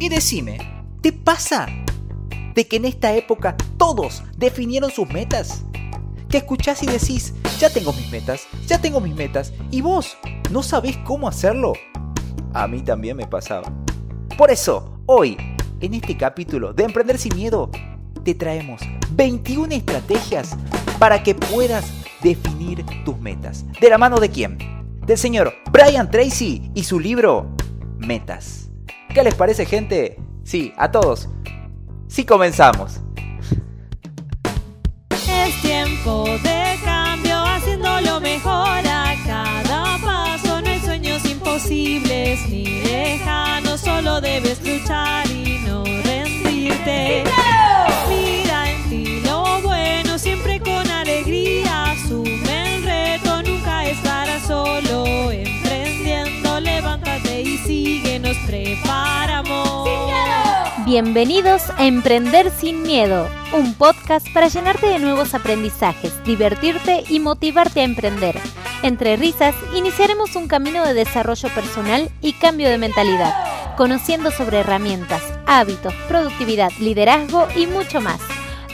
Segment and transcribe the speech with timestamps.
[0.00, 0.56] Y decime,
[1.02, 1.66] ¿te pasa
[2.54, 5.66] de que en esta época todos definieron sus metas?
[6.30, 10.16] Que escuchás y decís, ya tengo mis metas, ya tengo mis metas, y vos
[10.50, 11.74] no sabés cómo hacerlo.
[12.54, 13.70] A mí también me pasaba.
[14.38, 15.36] Por eso, hoy,
[15.80, 17.70] en este capítulo de Emprender sin Miedo,
[18.24, 18.80] te traemos
[19.10, 20.56] 21 estrategias
[20.98, 21.92] para que puedas
[22.22, 23.66] definir tus metas.
[23.78, 24.56] ¿De la mano de quién?
[25.04, 27.54] Del señor Brian Tracy y su libro
[27.98, 28.59] Metas.
[29.14, 30.18] ¿Qué les parece gente?
[30.44, 31.28] Sí, a todos.
[32.06, 33.00] Sí comenzamos.
[35.10, 40.60] Es tiempo de cambio, haciendo lo mejor a cada paso.
[40.60, 47.24] No hay sueños imposibles ni lejanos, solo debes luchar y no rendirte.
[58.30, 59.88] Nos preparamos.
[60.84, 67.80] Bienvenidos a Emprender sin Miedo, un podcast para llenarte de nuevos aprendizajes, divertirte y motivarte
[67.80, 68.38] a emprender.
[68.84, 73.34] Entre risas, iniciaremos un camino de desarrollo personal y cambio de mentalidad,
[73.76, 78.20] conociendo sobre herramientas, hábitos, productividad, liderazgo y mucho más.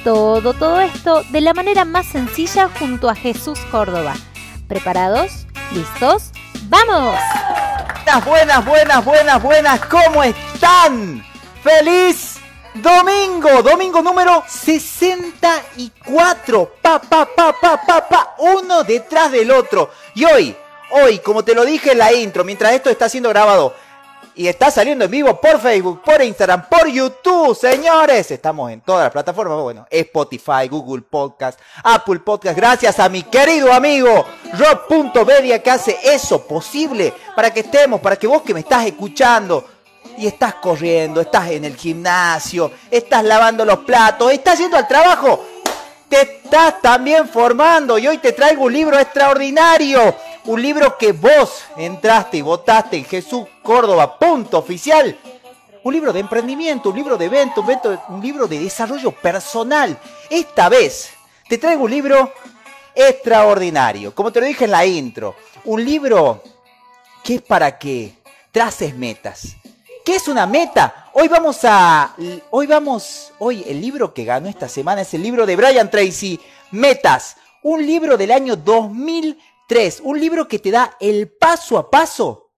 [0.05, 4.17] Todo, todo esto de la manera más sencilla junto a Jesús Córdoba.
[4.69, 5.47] ¿Preparados?
[5.73, 6.33] ¿Listos?
[6.69, 7.17] ¡Vamos!
[8.07, 11.27] Buenas, buenas, buenas, buenas, buenas, ¿cómo están?
[11.61, 12.37] ¡Feliz
[12.75, 13.65] domingo!
[13.65, 16.77] Domingo número 64.
[16.81, 19.91] Pa, pa, pa, pa, pa, pa, uno detrás del otro.
[20.15, 20.57] Y hoy,
[20.91, 23.75] hoy, como te lo dije en la intro, mientras esto está siendo grabado
[24.37, 28.31] y está saliendo en vivo por Facebook, por Instagram, por YouTube, señores.
[28.31, 32.55] Estamos en todas las plataformas, bueno, Spotify, Google Podcast, Apple Podcast.
[32.55, 38.27] Gracias a mi querido amigo Rob.media que hace eso posible para que estemos, para que
[38.27, 39.65] vos que me estás escuchando
[40.19, 45.47] y estás corriendo, estás en el gimnasio, estás lavando los platos, estás yendo al trabajo,
[46.11, 50.15] te estás también formando y hoy te traigo un libro extraordinario,
[50.47, 55.19] un libro que vos entraste y votaste en Jesús Córdoba, punto oficial.
[55.83, 57.65] Un libro de emprendimiento, un libro de evento,
[58.09, 59.97] un, libro de desarrollo personal.
[60.31, 61.11] Esta vez
[61.49, 62.33] te traigo un libro
[62.95, 66.43] extraordinario, como te lo dije en la intro, un libro
[67.23, 68.15] que es para que
[68.51, 69.57] traces metas,
[70.05, 71.11] ¿Qué es una meta?
[71.15, 72.15] Hoy vamos a.
[72.51, 73.33] Hoy vamos.
[73.41, 76.39] Hoy el libro que ganó esta semana es el libro de Brian Tracy,
[76.71, 77.37] Metas.
[77.65, 78.55] Un libro del año
[79.69, 80.01] 2003.
[80.05, 82.53] Un libro que te da el paso a paso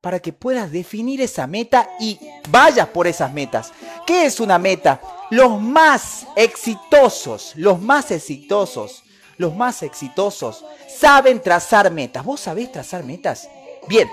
[0.00, 2.18] para que puedas definir esa meta y
[2.50, 3.72] vayas por esas metas.
[4.06, 5.00] ¿Qué es una meta?
[5.30, 9.02] Los más exitosos, los más exitosos,
[9.38, 12.24] los más exitosos saben trazar metas.
[12.24, 13.48] ¿Vos sabés trazar metas?
[13.88, 14.08] Bien,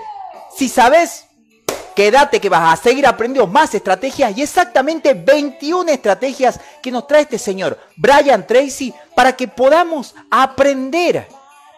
[0.56, 1.26] si sabes,
[1.94, 7.22] Quédate que vas a seguir aprendiendo más estrategias y exactamente 21 estrategias que nos trae
[7.22, 11.28] este señor Brian Tracy para que podamos aprender,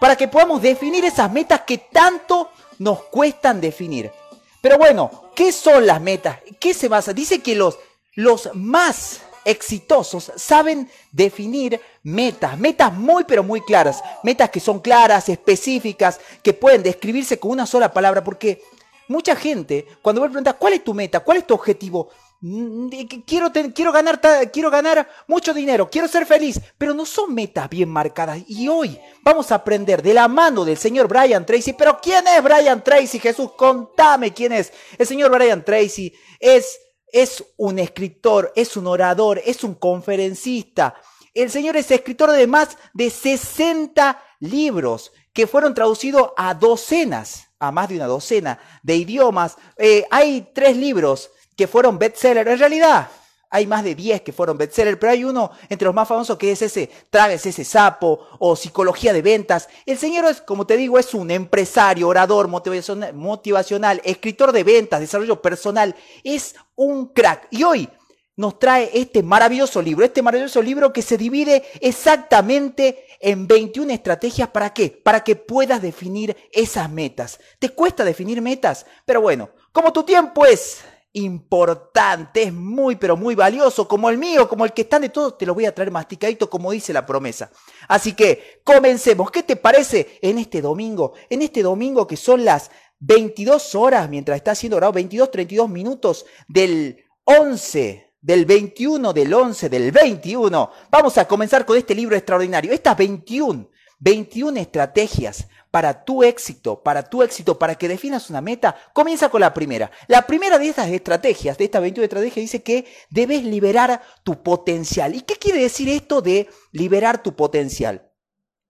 [0.05, 4.13] para que podamos definir esas metas que tanto nos cuestan definir.
[4.61, 6.41] Pero bueno, ¿qué son las metas?
[6.61, 7.15] ¿Qué se basa?
[7.15, 7.79] Dice que los,
[8.15, 15.31] los más exitosos saben definir metas, metas muy pero muy claras, metas que son claras,
[15.31, 18.61] específicas, que pueden describirse con una sola palabra, porque
[19.07, 21.21] Mucha gente, cuando vos preguntas, ¿cuál es tu meta?
[21.21, 22.09] ¿Cuál es tu objetivo?
[22.47, 22.91] Mm,
[23.27, 24.21] quiero, quiero, ganar,
[24.53, 28.39] quiero ganar mucho dinero, quiero ser feliz, pero no son metas bien marcadas.
[28.47, 31.73] Y hoy vamos a aprender de la mano del señor Brian Tracy.
[31.73, 33.19] Pero ¿quién es Brian Tracy?
[33.19, 34.75] Jesús, contame quién es.
[34.99, 36.79] El señor Brian Tracy es,
[37.11, 40.97] es un escritor, es un orador, es un conferencista.
[41.33, 47.73] El señor es escritor de más de 60 libros que fueron traducidos a docenas a
[47.73, 49.57] más de una docena de idiomas.
[49.79, 52.47] Eh, hay tres libros que fueron bestseller.
[52.49, 53.09] En realidad,
[53.55, 56.51] hay más de diez que fueron bestseller, pero hay uno entre los más famosos que
[56.51, 59.69] es ese Traves ese sapo o Psicología de Ventas.
[59.87, 64.99] El señor es, como te digo, es un empresario, orador, motivacional, motivacional escritor de ventas,
[64.99, 65.95] desarrollo personal.
[66.25, 67.47] Es un crack.
[67.51, 67.89] Y hoy
[68.37, 74.49] nos trae este maravilloso libro, este maravilloso libro que se divide exactamente en 21 estrategias
[74.49, 74.91] para qué?
[74.91, 77.39] Para que puedas definir esas metas.
[77.61, 78.85] ¿Te cuesta definir metas?
[79.07, 80.83] Pero bueno, como tu tiempo es
[81.15, 85.39] importante, es muy pero muy valioso, como el mío, como el que están de todos,
[85.39, 87.51] te lo voy a traer masticadito como dice la promesa.
[87.89, 89.31] Así que comencemos.
[89.31, 91.15] ¿Qué te parece en este domingo?
[91.31, 92.71] En este domingo que son las
[93.01, 99.69] 22 horas, mientras está siendo grabado, 22, 32 minutos del 11 del 21, del 11,
[99.69, 100.71] del 21.
[100.91, 102.73] Vamos a comenzar con este libro extraordinario.
[102.73, 103.69] Estas 21,
[103.99, 109.41] 21 estrategias para tu éxito, para tu éxito, para que definas una meta, comienza con
[109.41, 109.91] la primera.
[110.07, 115.17] La primera de estas estrategias, de estas 21 estrategias, dice que debes liberar tu potencial.
[115.17, 118.09] ¿Y qué quiere decir esto de liberar tu potencial?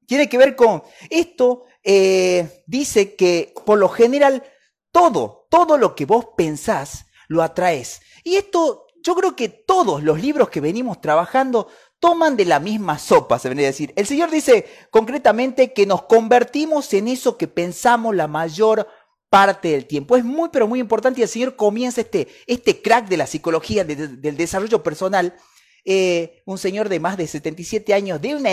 [0.07, 4.43] Tiene que ver con esto, eh, dice que por lo general
[4.91, 8.01] todo, todo lo que vos pensás, lo atraes.
[8.25, 11.69] Y esto, yo creo que todos los libros que venimos trabajando
[12.05, 13.95] toman de la misma sopa, se vendría a decir.
[13.97, 18.87] El Señor dice concretamente que nos convertimos en eso que pensamos la mayor
[19.31, 20.15] parte del tiempo.
[20.15, 23.85] Es muy, pero muy importante y el Señor comienza este, este crack de la psicología,
[23.85, 25.35] del desarrollo personal.
[25.87, 28.51] Eh, un señor de más de 77 años, de una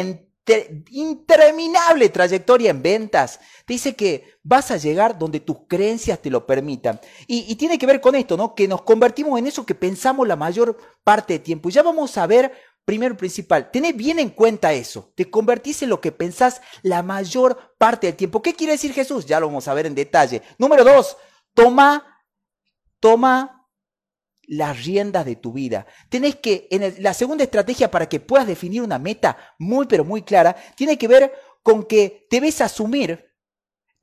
[0.89, 7.01] interminable trayectoria en ventas, dice que vas a llegar donde tus creencias te lo permitan.
[7.27, 8.56] Y, y, tiene que ver con esto, ¿no?
[8.56, 11.68] Que nos convertimos en eso que pensamos la mayor parte del tiempo.
[11.68, 12.53] Y ya vamos a ver
[12.85, 15.11] primero principal, tened bien en cuenta eso.
[15.15, 18.41] Te convertís en lo que pensás la mayor parte del tiempo.
[18.41, 19.25] ¿Qué quiere decir Jesús?
[19.25, 20.41] Ya lo vamos a ver en detalle.
[20.57, 21.17] Número dos,
[21.53, 22.23] toma,
[22.99, 23.69] toma
[24.43, 25.85] las riendas de tu vida.
[26.09, 30.23] Tenés que, en la segunda estrategia para que puedas definir una meta muy, pero muy
[30.23, 31.31] clara, tiene que ver
[31.63, 33.31] con que debes asumir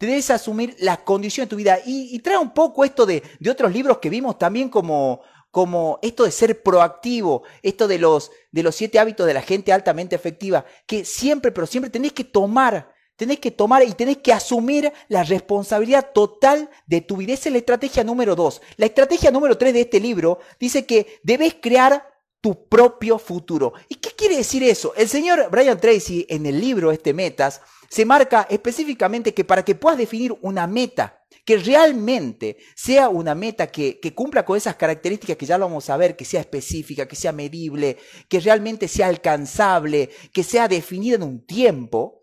[0.00, 1.80] debes asumir la condición de tu vida.
[1.84, 5.98] Y, y trae un poco esto de, de, otros libros que vimos también como, como
[6.02, 10.14] esto de ser proactivo, esto de los, de los siete hábitos de la gente altamente
[10.14, 14.92] efectiva, que siempre, pero siempre tenés que tomar, tenés que tomar y tenés que asumir
[15.08, 17.32] la responsabilidad total de tu vida.
[17.32, 18.60] Esa es la estrategia número dos.
[18.76, 22.06] La estrategia número tres de este libro dice que debes crear
[22.40, 23.72] tu propio futuro.
[23.88, 24.92] ¿Y qué quiere decir eso?
[24.96, 29.74] El señor Brian Tracy en el libro este Metas se marca específicamente que para que
[29.74, 35.46] puedas definir una meta, que realmente sea una meta que, cumpla con esas características que
[35.46, 37.96] ya lo vamos a ver, que sea específica, que sea medible,
[38.28, 42.22] que realmente sea alcanzable, que sea definida en un tiempo,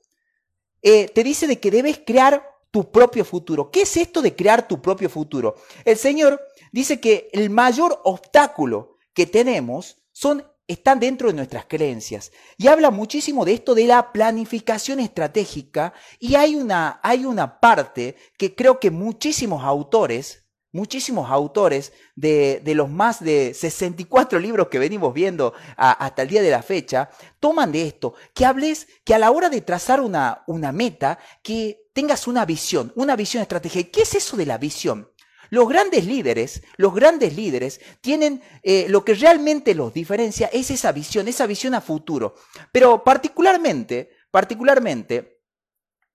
[0.82, 3.72] eh, te dice de que debes crear tu propio futuro.
[3.72, 5.56] ¿Qué es esto de crear tu propio futuro?
[5.86, 6.42] El Señor
[6.72, 12.32] dice que el mayor obstáculo que tenemos son están dentro de nuestras creencias.
[12.58, 18.16] Y habla muchísimo de esto de la planificación estratégica y hay una, hay una parte
[18.38, 24.80] que creo que muchísimos autores, muchísimos autores de, de los más de 64 libros que
[24.80, 27.10] venimos viendo hasta el día de la fecha,
[27.40, 31.86] toman de esto, que hables, que a la hora de trazar una, una meta, que
[31.94, 33.90] tengas una visión, una visión estratégica.
[33.92, 35.10] ¿Qué es eso de la visión?
[35.50, 40.92] Los grandes líderes, los grandes líderes tienen eh, lo que realmente los diferencia es esa
[40.92, 42.36] visión, esa visión a futuro.
[42.72, 45.36] Pero particularmente, particularmente,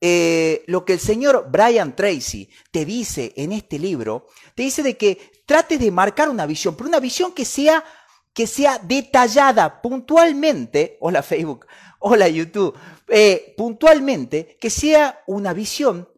[0.03, 4.97] eh, lo que el señor Brian Tracy te dice en este libro, te dice de
[4.97, 7.85] que trates de marcar una visión, pero una visión que sea,
[8.33, 11.67] que sea detallada puntualmente, hola Facebook,
[11.99, 12.75] hola YouTube,
[13.09, 16.09] eh, puntualmente, que sea una visión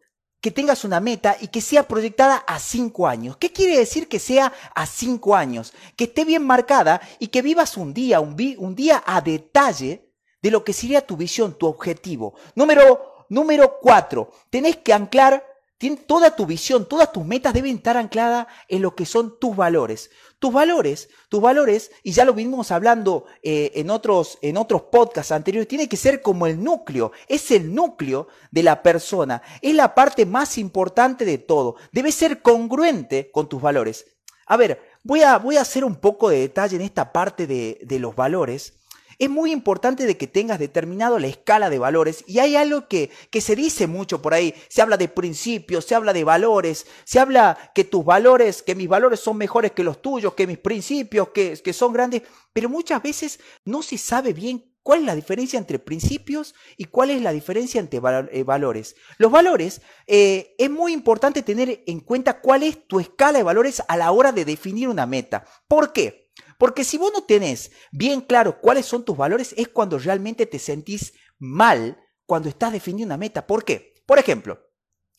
[0.43, 3.37] que tengas una meta y que sea proyectada a cinco años.
[3.37, 5.73] ¿Qué quiere decir que sea a cinco años?
[5.95, 10.11] Que esté bien marcada y que vivas un día, un, un día a detalle
[10.41, 12.33] de lo que sería tu visión, tu objetivo.
[12.55, 15.45] Número, número cuatro, tenés que anclar
[15.91, 20.09] toda tu visión, todas tus metas deben estar ancladas en lo que son tus valores.
[20.39, 25.31] Tus valores, tus valores, y ya lo vinimos hablando eh, en, otros, en otros podcasts
[25.31, 29.95] anteriores, tiene que ser como el núcleo, es el núcleo de la persona, es la
[29.95, 31.75] parte más importante de todo.
[31.91, 34.05] Debe ser congruente con tus valores.
[34.45, 37.79] A ver, voy a, voy a hacer un poco de detalle en esta parte de,
[37.83, 38.73] de los valores
[39.19, 43.09] es muy importante de que tengas determinado la escala de valores y hay algo que,
[43.29, 47.19] que se dice mucho por ahí, se habla de principios, se habla de valores, se
[47.19, 51.29] habla que tus valores, que mis valores son mejores que los tuyos, que mis principios,
[51.29, 55.57] que, que son grandes, pero muchas veces no se sabe bien ¿Cuál es la diferencia
[55.57, 58.01] entre principios y cuál es la diferencia entre
[58.31, 58.97] eh, valores?
[59.17, 63.81] Los valores, eh, es muy importante tener en cuenta cuál es tu escala de valores
[63.87, 65.45] a la hora de definir una meta.
[65.69, 66.22] ¿Por qué?
[66.57, 70.59] Porque si vos no tenés bien claro cuáles son tus valores, es cuando realmente te
[70.59, 73.45] sentís mal cuando estás definiendo una meta.
[73.45, 73.95] ¿Por qué?
[74.05, 74.59] Por ejemplo,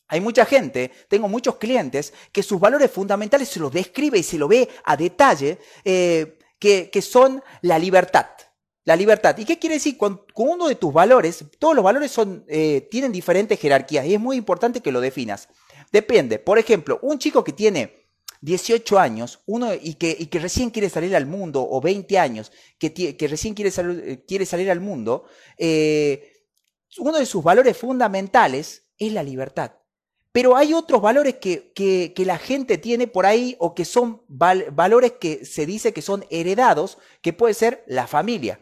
[0.07, 4.37] hay mucha gente, tengo muchos clientes, que sus valores fundamentales se los describe y se
[4.37, 8.27] lo ve a detalle, eh, que, son la libertad.
[8.83, 9.35] La libertad.
[9.37, 9.97] ¿Y qué quiere decir?
[9.97, 14.19] Con, uno de tus valores, todos los valores son, eh, tienen diferentes jerarquías y es
[14.19, 15.49] muy importante que lo definas.
[15.91, 16.39] Depende.
[16.39, 18.04] Por ejemplo, un chico que tiene
[18.41, 22.51] 18 años, uno y que, y que recién quiere salir al mundo, o 20 años,
[22.77, 25.25] que, que recién quiere, eh, quiere, salir al mundo,
[25.57, 26.31] eh,
[26.97, 29.71] uno de sus valores fundamentales es la libertad.
[30.31, 34.21] Pero hay otros valores que, que, que, la gente tiene por ahí o que son
[34.27, 38.59] valores que se dice que son heredados, que puede ser la familia.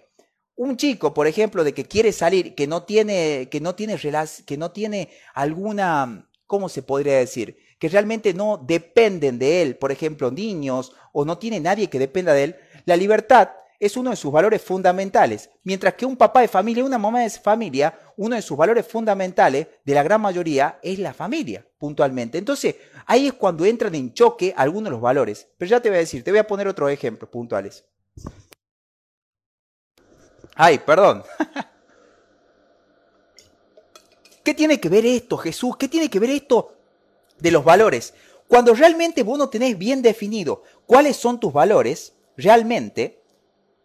[0.56, 3.98] un chico, por ejemplo, de que quiere salir, que no tiene, que no tiene,
[4.46, 7.58] que no tiene alguna, ¿cómo se podría decir?
[7.83, 12.31] Que realmente no dependen de él, por ejemplo, niños, o no tiene nadie que dependa
[12.31, 16.47] de él, la libertad es uno de sus valores fundamentales, mientras que un papá de
[16.47, 20.97] familia, una mamá de familia, uno de sus valores fundamentales de la gran mayoría es
[20.97, 22.37] la familia, puntualmente.
[22.37, 25.49] Entonces, ahí es cuando entran en choque algunos de los valores.
[25.57, 27.83] Pero ya te voy a decir, te voy a poner otros ejemplos puntuales.
[30.55, 31.21] Ay, perdón.
[34.41, 35.75] ¿Qué tiene que ver esto, Jesús?
[35.75, 36.77] ¿Qué tiene que ver esto
[37.39, 38.13] de los valores?
[38.47, 43.23] Cuando realmente vos no tenés bien definido cuáles son tus valores, realmente,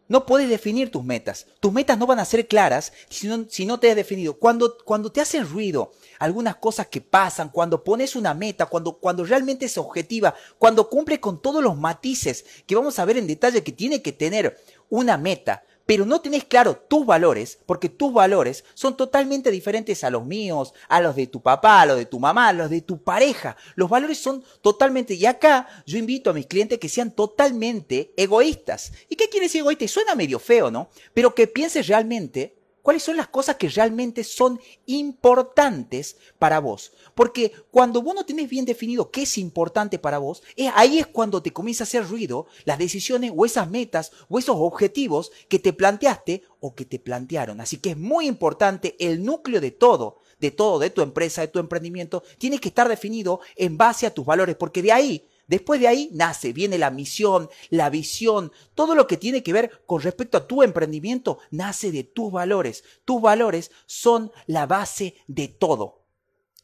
[0.09, 1.47] no puedes definir tus metas.
[1.61, 4.39] Tus metas no van a ser claras si no, si no te has definido.
[4.39, 9.25] Cuando, cuando te hacen ruido algunas cosas que pasan, cuando pones una meta, cuando, cuando
[9.25, 13.63] realmente es objetiva, cuando cumple con todos los matices que vamos a ver en detalle
[13.63, 18.63] que tiene que tener una meta, pero no tenés claro tus valores, porque tus valores
[18.75, 22.21] son totalmente diferentes a los míos, a los de tu papá, a los de tu
[22.21, 23.57] mamá, a los de tu pareja.
[23.75, 28.93] Los valores son totalmente, y acá yo invito a mis clientes que sean totalmente egoístas.
[29.09, 29.89] ¿Y qué quiere decir egoísta?
[29.89, 30.91] Suena medio feo, ¿no?
[31.15, 32.58] Pero que pienses realmente
[32.89, 36.93] cuáles son las cosas que realmente son importantes para vos.
[37.15, 40.43] Porque cuando vos no tenés bien definido qué es importante para vos,
[40.73, 44.57] ahí es cuando te comienza a hacer ruido las decisiones o esas metas o esos
[44.59, 47.61] objetivos que te planteaste o que te plantearon.
[47.61, 51.49] Así que es muy importante el núcleo de todo, de todo, de tu empresa, de
[51.49, 55.81] tu emprendimiento, tiene que estar definido en base a tus valores, porque de ahí Después
[55.81, 60.03] de ahí nace, viene la misión, la visión, todo lo que tiene que ver con
[60.03, 62.85] respecto a tu emprendimiento nace de tus valores.
[63.07, 66.05] Tus valores son la base de todo.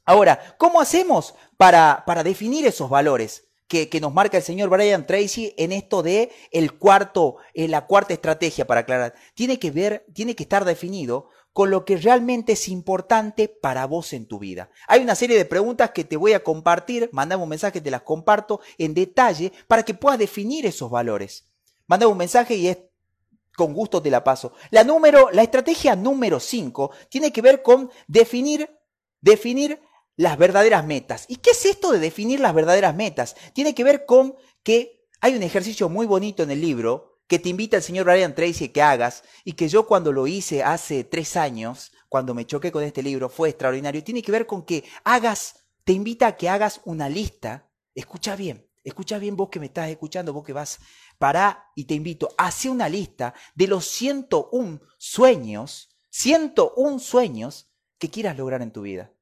[0.04, 3.48] Ahora, ¿cómo hacemos para, para definir esos valores?
[3.66, 7.86] Que, que, nos marca el señor Brian Tracy en esto de el cuarto, en la
[7.86, 9.14] cuarta estrategia para aclarar.
[9.32, 14.12] Tiene que ver, tiene que estar definido con lo que realmente es importante para vos
[14.12, 14.70] en tu vida.
[14.88, 18.02] Hay una serie de preguntas que te voy a compartir, mandame un mensaje, te las
[18.02, 21.46] comparto en detalle para que puedas definir esos valores.
[21.86, 22.78] Mandame un mensaje y es
[23.56, 24.52] con gusto te la paso.
[24.70, 28.68] La número, la estrategia número 5 tiene que ver con definir,
[29.20, 29.80] definir
[30.16, 31.24] las verdaderas metas.
[31.28, 33.36] ¿Y qué es esto de definir las verdaderas metas?
[33.52, 34.34] Tiene que ver con
[34.64, 38.34] que hay un ejercicio muy bonito en el libro que te invita el señor Brian
[38.34, 42.70] Tracy que hagas y que yo cuando lo hice hace tres años, cuando me choqué
[42.70, 44.04] con este libro, fue extraordinario.
[44.04, 47.70] Tiene que ver con que hagas, te invita a que hagas una lista.
[47.94, 50.78] Escucha bien, escucha bien vos que me estás escuchando, vos que vas
[51.18, 58.36] para y te invito, hace una lista de los 101 sueños, 101 sueños que quieras
[58.36, 59.12] lograr en tu vida.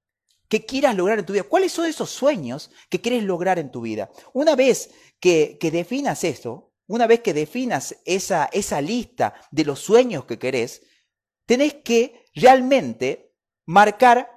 [0.49, 1.45] Que quieras lograr en tu vida.
[1.45, 4.11] ¿Cuáles son esos sueños que quieres lograr en tu vida?
[4.35, 9.81] Una vez que, que definas esto, una vez que definas esa, esa lista de los
[9.81, 10.83] sueños que querés,
[11.47, 13.35] tenés que realmente
[13.67, 14.31] marcar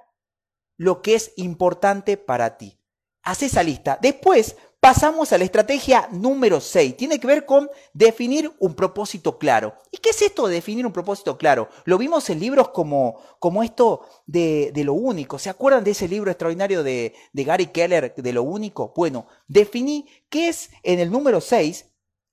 [0.76, 2.80] lo que es importante para ti.
[3.22, 3.98] Haz esa lista.
[4.00, 6.96] Después pasamos a la estrategia número 6.
[6.96, 9.74] Tiene que ver con definir un propósito claro.
[9.90, 11.68] ¿Y qué es esto de definir un propósito claro?
[11.84, 15.40] Lo vimos en libros como, como esto de, de lo único.
[15.40, 18.92] ¿Se acuerdan de ese libro extraordinario de, de Gary Keller, de lo único?
[18.94, 21.86] Bueno, definí qué es en el número 6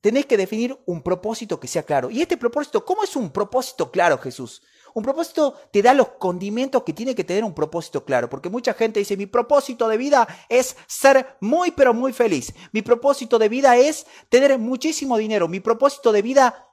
[0.04, 2.12] tenés que definir un propósito que sea claro.
[2.12, 4.62] Y este propósito, ¿cómo es un propósito claro, Jesús?
[4.94, 8.74] Un propósito te da los condimentos que tiene que tener un propósito claro, porque mucha
[8.74, 12.54] gente dice, mi propósito de vida es ser muy, pero muy feliz.
[12.74, 15.48] Mi propósito de vida es tener muchísimo dinero.
[15.48, 16.68] Mi propósito de vida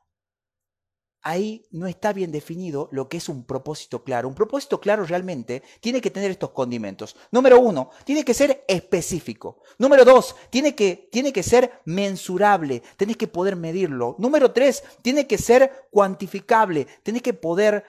[1.22, 4.28] ahí no está bien definido lo que es un propósito claro.
[4.28, 7.16] Un propósito claro realmente tiene que tener estos condimentos.
[7.30, 9.62] Número uno, tiene que ser específico.
[9.78, 12.82] Número dos, tiene que, tiene que ser mensurable.
[12.96, 14.16] Tenés que poder medirlo.
[14.18, 16.86] Número tres, tiene que ser cuantificable.
[17.02, 17.84] Tenés que poder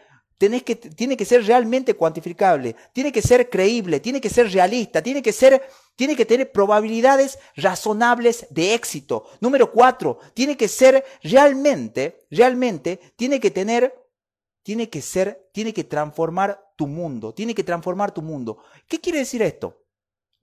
[0.63, 5.21] que, tiene que ser realmente cuantificable, tiene que ser creíble, tiene que ser realista, tiene
[5.21, 5.62] que ser,
[5.95, 9.25] tiene que tener probabilidades razonables de éxito.
[9.39, 13.93] Número cuatro, tiene que ser realmente, realmente, tiene que tener,
[14.63, 18.63] tiene que ser, tiene que transformar tu mundo, tiene que transformar tu mundo.
[18.88, 19.80] ¿Qué quiere decir esto?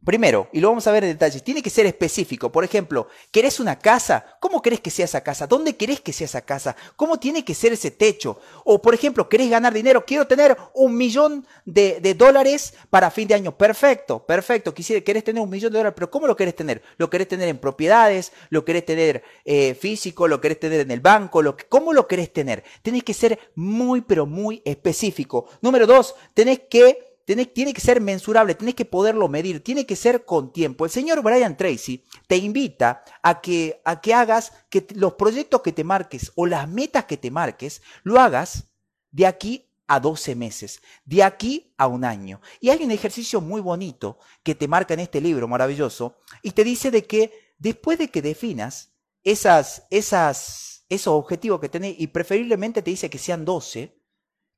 [0.04, 2.52] Primero, y lo vamos a ver en detalle, tiene que ser específico.
[2.52, 4.38] Por ejemplo, ¿querés una casa?
[4.40, 5.48] ¿Cómo querés que sea esa casa?
[5.48, 6.76] ¿Dónde querés que sea esa casa?
[6.94, 8.40] ¿Cómo tiene que ser ese techo?
[8.64, 10.06] O, por ejemplo, ¿querés ganar dinero?
[10.06, 13.58] Quiero tener un millón de, dólares para fin de año.
[13.58, 14.72] Perfecto, perfecto.
[14.72, 16.80] Quisiera, querés tener un millón de dólares, pero ¿cómo lo querés tener?
[16.96, 18.32] ¿Lo querés tener en propiedades?
[18.50, 20.28] ¿Lo querés tener eh, físico?
[20.28, 21.42] ¿Lo querés tener en el banco?
[21.42, 22.62] Lo, ¿Cómo lo querés tener?
[22.82, 25.50] Tenés que ser muy, pero muy específico.
[25.60, 30.24] Número dos, tenés que tiene que ser mensurable, tienes que poderlo medir, tiene que ser
[30.24, 30.84] con tiempo.
[30.84, 35.72] El señor Brian Tracy te invita a que, a que hagas que los proyectos que
[35.72, 38.68] te marques o las metas que te marques, lo hagas
[39.10, 42.40] de aquí a 12 meses, de aquí a un año.
[42.60, 46.64] Y hay un ejercicio muy bonito que te marca en este libro maravilloso y te
[46.64, 48.92] dice de que después de que definas
[49.22, 53.98] esas, esas, esos objetivos que tenés, y preferiblemente te dice que sean 12,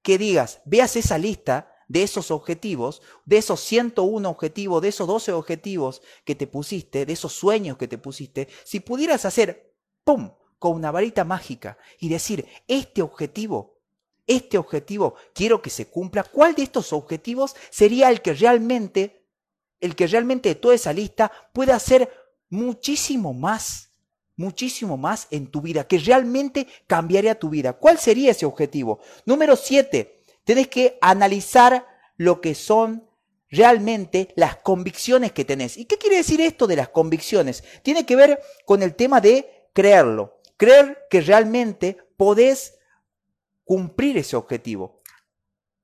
[0.02, 5.32] que digas, veas esa lista de esos objetivos, de esos 101 objetivos, de esos 12
[5.32, 10.30] objetivos que te pusiste, de esos sueños que te pusiste, si pudieras hacer, ¡pum!,
[10.60, 13.80] con una varita mágica y decir, este objetivo
[14.28, 19.26] este objetivo quiero que se cumpla, ¿cuál de estos objetivos sería el que realmente,
[19.80, 22.08] el que realmente de toda esa lista pueda hacer
[22.48, 23.90] muchísimo más,
[24.36, 27.72] muchísimo más en tu vida, que realmente cambiaría tu vida?
[27.72, 29.00] ¿Cuál sería ese objetivo?
[29.24, 30.19] Número siete,
[30.50, 33.08] tenés que analizar lo que son
[33.50, 35.76] realmente las convicciones que tenés.
[35.76, 37.62] ¿Y qué quiere decir esto de las convicciones?
[37.84, 42.80] Tiene que ver con el tema de creerlo, creer que realmente podés
[43.62, 45.00] cumplir ese objetivo.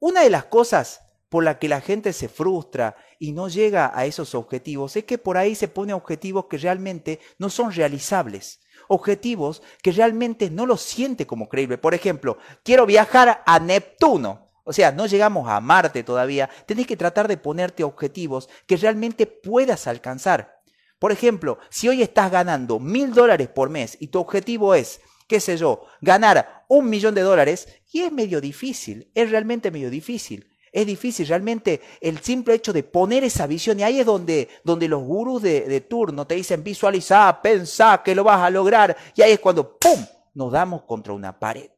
[0.01, 4.05] Una de las cosas por la que la gente se frustra y no llega a
[4.05, 8.59] esos objetivos es que por ahí se pone objetivos que realmente no son realizables.
[8.89, 11.79] Objetivos que realmente no los siente como creíble.
[11.79, 14.46] Por ejemplo, quiero viajar a Neptuno.
[14.67, 16.51] O sea, no llegamos a Marte todavía.
[16.67, 20.61] Tenés que tratar de ponerte objetivos que realmente puedas alcanzar.
[20.99, 25.41] Por ejemplo, si hoy estás ganando mil dólares por mes y tu objetivo es qué
[25.41, 30.49] sé yo, ganar un millón de dólares y es medio difícil, es realmente medio difícil.
[30.73, 34.89] Es difícil realmente el simple hecho de poner esa visión y ahí es donde, donde
[34.89, 39.23] los gurús de, de turno te dicen visualiza, pensá que lo vas a lograr y
[39.23, 40.05] ahí es cuando ¡pum!
[40.35, 41.71] nos damos contra una pared.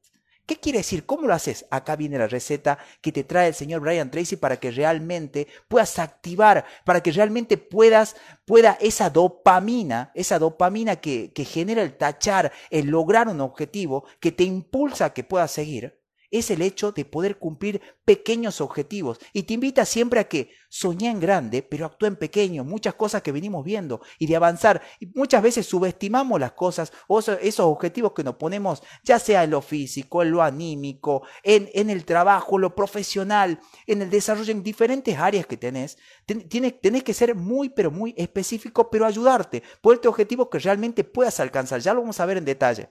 [0.48, 1.04] ¿Qué quiere decir?
[1.04, 1.66] ¿Cómo lo haces?
[1.68, 5.98] Acá viene la receta que te trae el señor Brian Tracy para que realmente puedas
[5.98, 12.50] activar, para que realmente puedas, pueda esa dopamina, esa dopamina que, que genera el tachar,
[12.70, 15.97] el lograr un objetivo, que te impulsa a que puedas seguir,
[16.30, 19.18] es el hecho de poder cumplir pequeños objetivos.
[19.32, 22.64] Y te invita siempre a que soñé en grande, pero actúe en pequeño.
[22.64, 24.82] Muchas cosas que venimos viendo y de avanzar.
[25.00, 29.50] Y muchas veces subestimamos las cosas o esos objetivos que nos ponemos, ya sea en
[29.50, 34.52] lo físico, en lo anímico, en, en el trabajo, en lo profesional, en el desarrollo,
[34.52, 35.98] en diferentes áreas que tenés.
[36.26, 39.62] Tienes, tenés que ser muy, pero muy específico, pero ayudarte.
[39.80, 41.80] Ponerte objetivos que realmente puedas alcanzar.
[41.80, 42.90] Ya lo vamos a ver en detalle.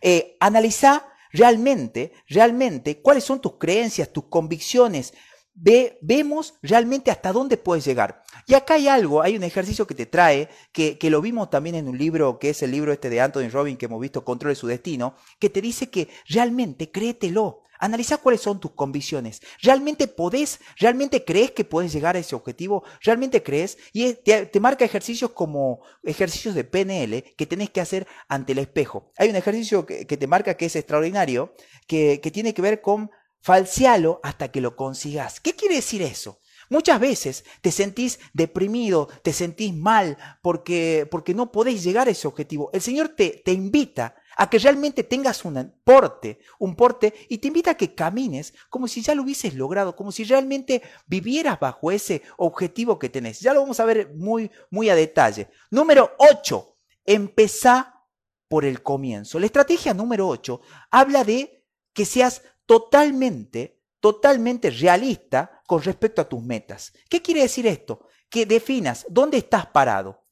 [0.00, 5.12] Eh, analiza realmente, realmente, cuáles son tus creencias, tus convicciones.
[5.52, 8.22] Ve, vemos realmente hasta dónde puedes llegar.
[8.46, 11.74] Y acá hay algo, hay un ejercicio que te trae, que, que, lo vimos también
[11.74, 14.52] en un libro, que es el libro este de Anthony Robbins que hemos visto, Control
[14.52, 17.63] de su Destino, que te dice que realmente créetelo.
[17.78, 19.40] Analiza cuáles son tus convicciones.
[19.62, 22.84] ¿Realmente podés, realmente crees que puedes llegar a ese objetivo?
[23.02, 23.78] ¿Realmente crees?
[23.92, 29.12] Y te, marca ejercicios como ejercicios de PNL que tenés que hacer ante el espejo.
[29.16, 31.54] Hay un ejercicio que, te marca que es extraordinario,
[31.86, 33.10] que, que tiene que ver con
[33.40, 35.40] falsealo hasta que lo consigas.
[35.40, 36.40] ¿Qué quiere decir eso?
[36.70, 42.26] Muchas veces te sentís deprimido, te sentís mal porque, porque no podés llegar a ese
[42.26, 42.70] objetivo.
[42.72, 47.48] El Señor te, te invita a que realmente tengas un porte, un porte, y te
[47.48, 51.90] invita a que camines como si ya lo hubieses logrado, como si realmente vivieras bajo
[51.90, 53.40] ese objetivo que tenés.
[53.40, 55.48] Ya lo vamos a ver muy, muy a detalle.
[55.70, 58.02] Número 8, empezá
[58.48, 59.38] por el comienzo.
[59.38, 66.42] La estrategia número 8 habla de que seas totalmente, totalmente realista con respecto a tus
[66.42, 66.92] metas.
[67.08, 68.08] ¿Qué quiere decir esto?
[68.28, 70.23] Que definas dónde estás parado.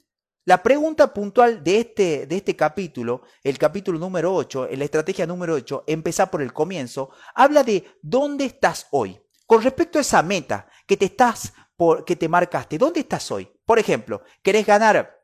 [0.44, 5.54] La pregunta puntual de este, de este capítulo, el capítulo número 8, la estrategia número
[5.54, 9.20] 8, empezar por el comienzo, habla de dónde estás hoy.
[9.46, 13.48] Con respecto a esa meta que te estás por, que te marcaste, ¿dónde estás hoy?
[13.64, 15.16] Por ejemplo, ¿querés ganar,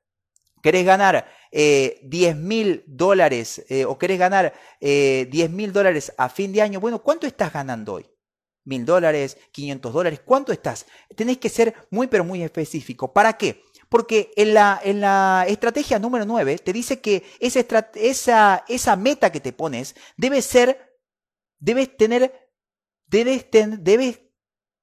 [0.63, 6.29] querés ganar eh, 10 mil dólares eh, o querés ganar eh, 10 mil dólares a
[6.29, 6.79] fin de año?
[6.79, 8.07] Bueno, ¿cuánto estás ganando hoy?
[8.69, 10.85] mil dólares, 500 dólares, ¿cuánto estás?
[11.17, 13.13] Tenés que ser muy pero muy específico.
[13.13, 13.63] ¿Para qué?
[13.89, 20.43] Porque en la, estrategia número 9 te dice que esa, meta que te pones debe
[20.43, 20.99] ser,
[21.59, 22.51] debes tener,
[23.07, 24.21] debes, debes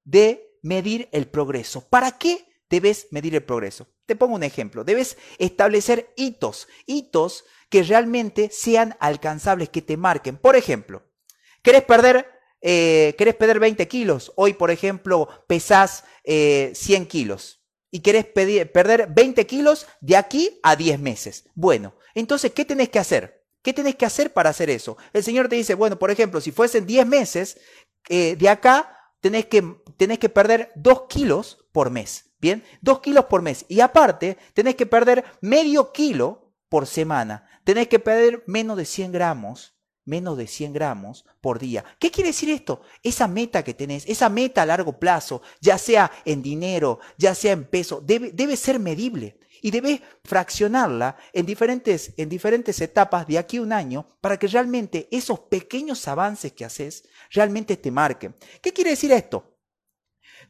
[0.04, 1.88] de medir el progreso.
[1.88, 3.86] ¿Para qué debes medir el progreso?
[4.06, 4.82] Te pongo un ejemplo.
[4.82, 10.36] Debes establecer hitos, hitos que realmente sean alcanzables, que te marquen.
[10.36, 11.04] Por ejemplo,
[11.62, 12.28] ¿querés perder,
[12.60, 14.32] eh, ¿querés perder 20 kilos?
[14.34, 17.55] Hoy, por ejemplo, pesás eh, 100 kilos
[17.90, 21.48] y querés perder 20 kilos de aquí a 10 meses.
[21.54, 23.44] Bueno, entonces, ¿qué tenés que hacer?
[23.62, 24.96] ¿Qué tenés que hacer para hacer eso?
[25.12, 27.58] El Señor te dice, bueno, por ejemplo, si fuesen 10 meses,
[28.08, 29.62] eh, de acá tenés que,
[29.96, 32.34] tenés que perder 2 kilos por mes.
[32.38, 33.64] Bien, 2 kilos por mes.
[33.68, 37.48] Y aparte, tenés que perder medio kilo por semana.
[37.64, 39.75] Tenés que perder menos de 100 gramos
[40.06, 41.84] menos de 100 gramos por día.
[41.98, 42.80] ¿Qué quiere decir esto?
[43.02, 47.52] Esa meta que tenés, esa meta a largo plazo, ya sea en dinero, ya sea
[47.52, 53.58] en peso, debe, ser medible y debes fraccionarla en diferentes, en diferentes etapas de aquí
[53.58, 58.34] a un año para que realmente esos pequeños avances que haces realmente te marquen.
[58.62, 59.58] ¿Qué quiere decir esto?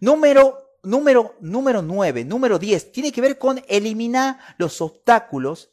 [0.00, 5.72] Número, número, número 9, número 10, tiene que ver con eliminar los obstáculos,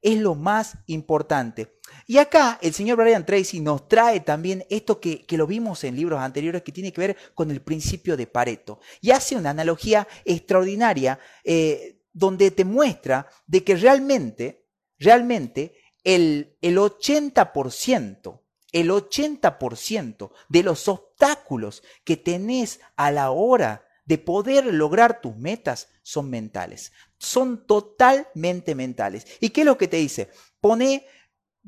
[0.00, 1.77] es lo más importante.
[2.10, 5.94] Y acá el señor Brian Tracy nos trae también esto que, que, lo vimos en
[5.94, 8.80] libros anteriores que tiene que ver con el principio de Pareto.
[9.02, 14.64] Y hace una analogía extraordinaria eh, donde te muestra de que realmente,
[14.98, 18.40] realmente el, el 80%,
[18.72, 25.90] el 80% de los obstáculos que tenés a la hora de poder lograr tus metas
[26.02, 26.90] son mentales.
[27.18, 29.26] Son totalmente mentales.
[29.40, 30.30] ¿Y qué es lo que te dice?
[30.58, 31.04] Pone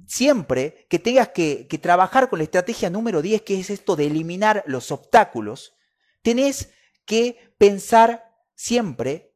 [0.06, 4.62] siempre que tengas que, trabajar con la estrategia número 10, que es esto de eliminar
[4.66, 5.74] los obstáculos,
[6.22, 6.70] tenés
[7.04, 9.34] que pensar siempre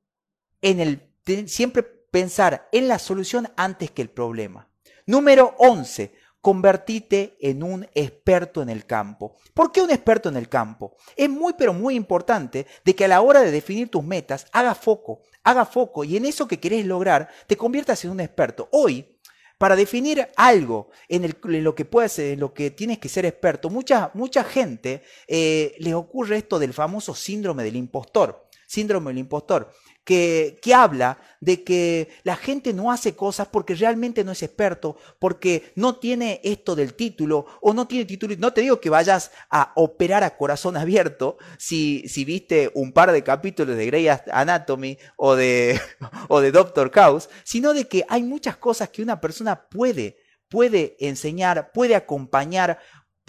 [0.60, 4.68] en el, siempre pensar en la solución antes que el problema.
[5.06, 6.14] Número 11.
[6.40, 9.34] Convertite en un experto en el campo.
[9.54, 10.94] ¿Por qué un experto en el campo?
[11.16, 14.74] Es muy pero muy importante de que a la hora de definir tus metas haga
[14.74, 18.68] foco, haga foco y en eso que querés lograr te conviertas en un experto.
[18.72, 19.13] Hoy,
[19.58, 24.10] para definir algo en, lo que puedes, en lo que tienes que ser experto, mucha,
[24.14, 28.48] mucha gente eh, les ocurre esto del famoso síndrome del impostor.
[28.66, 29.70] Síndrome del impostor
[30.04, 35.72] que, habla de que la gente no hace cosas porque realmente no es experto, porque
[35.74, 38.34] no tiene esto del título o no tiene título.
[38.38, 43.12] No te digo que vayas a operar a corazón abierto si, si viste un par
[43.12, 45.80] de capítulos de Grey Anatomy o de,
[46.28, 50.18] o de Doctor House, sino de que hay muchas cosas que una persona puede
[50.50, 52.78] puede enseñar, puede acompañar,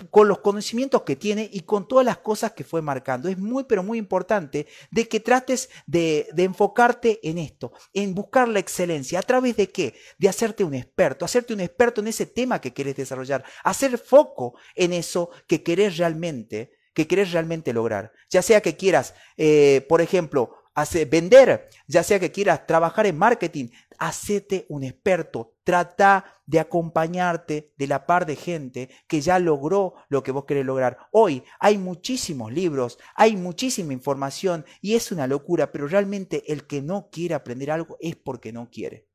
[0.10, 3.30] con los conocimientos que tiene y con todas las cosas que fue marcando.
[3.30, 8.60] Es muy, pero muy importante de que trates de, enfocarte en esto, en buscar la
[8.60, 9.20] excelencia.
[9.20, 9.96] ¿A través de qué?
[10.18, 14.56] De hacerte un experto, hacerte un experto en ese tema que quieres desarrollar, hacer foco
[14.76, 18.12] en eso que querés realmente, que querés realmente lograr.
[18.30, 20.65] Ya sea que quieras, eh, por ejemplo,
[21.10, 27.88] vender, ya sea que quieras trabajar en marketing, hacete un experto, trata de acompañarte de
[27.88, 30.98] la par de gente que ya logró lo que vos querés lograr.
[31.12, 36.82] Hoy hay muchísimos libros, hay muchísima información y es una locura, pero realmente el que
[36.82, 39.08] no quiere aprender algo es porque no quiere.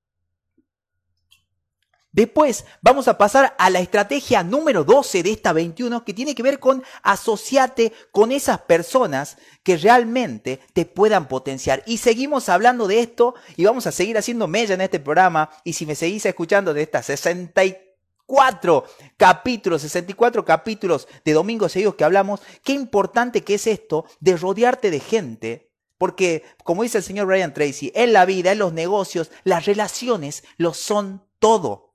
[2.13, 6.43] Después vamos a pasar a la estrategia número 12 de esta 21 que tiene que
[6.43, 11.85] ver con asociarte con esas personas que realmente te puedan potenciar.
[11.87, 15.51] Y seguimos hablando de esto y vamos a seguir haciendo mella en este programa.
[15.63, 18.85] Y si me seguís escuchando de estas 64
[19.17, 24.91] capítulos, 64 capítulos de domingos seguidos que hablamos, qué importante que es esto de rodearte
[24.91, 29.31] de gente porque, como dice el señor Brian Tracy, en la vida, en los negocios,
[29.45, 31.90] las relaciones lo son todo.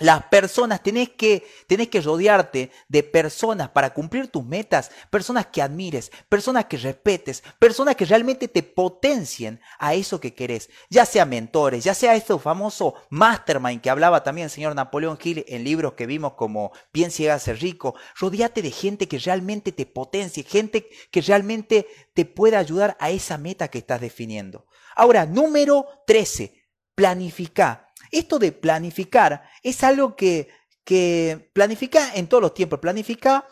[0.00, 5.60] Las personas, tenés que, tenés que rodearte de personas para cumplir tus metas, personas que
[5.60, 11.26] admires, personas que respetes, personas que realmente te potencien a eso que querés, ya sea
[11.26, 15.92] mentores, ya sea este famoso mastermind que hablaba también el señor Napoleón Hill en libros
[15.92, 20.88] que vimos como Piensa y ser rico, rodeate de gente que realmente te potencie, gente
[21.10, 24.66] que realmente te pueda ayudar a esa meta que estás definiendo.
[24.96, 26.54] Ahora, número 13,
[26.94, 30.48] planifica esto de planificar es algo que,
[30.84, 32.78] que planifica en todos los tiempos.
[32.80, 33.46] Planifica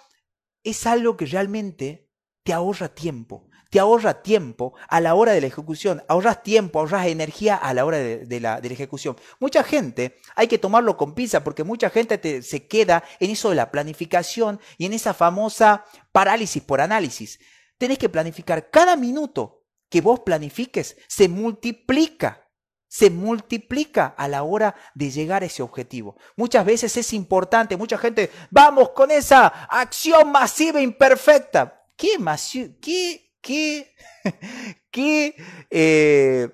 [0.63, 2.09] es algo que realmente
[2.43, 3.49] te ahorra tiempo.
[3.71, 7.85] Te ahorra tiempo a la hora de la ejecución, ahorras tiempo, ahorras energía a la
[7.85, 9.15] hora de, la, ejecución.
[9.41, 13.57] Mucha gente, hay que tomarlo con pinza porque mucha gente se queda en eso de
[13.57, 17.41] la planificación y en esa famosa parálisis por análisis.
[17.77, 22.48] Tenés que planificar cada minuto que vos planifiques, se multiplica
[22.89, 26.17] se multiplica a la hora de llegar a ese objetivo.
[26.37, 31.85] Muchas veces es importante, mucha gente, vamos con esa acción masiva imperfecta.
[31.97, 32.75] ¿Qué masiva?
[32.81, 33.35] ¿Qué?
[33.41, 33.95] ¿Qué?
[34.91, 35.37] ¿Qué?
[35.71, 36.49] Eh,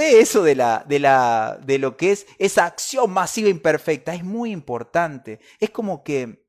[0.00, 4.14] eso de, la, de, la, de lo que es esa acción masiva imperfecta.
[4.14, 5.40] Es muy importante.
[5.60, 6.46] Es como que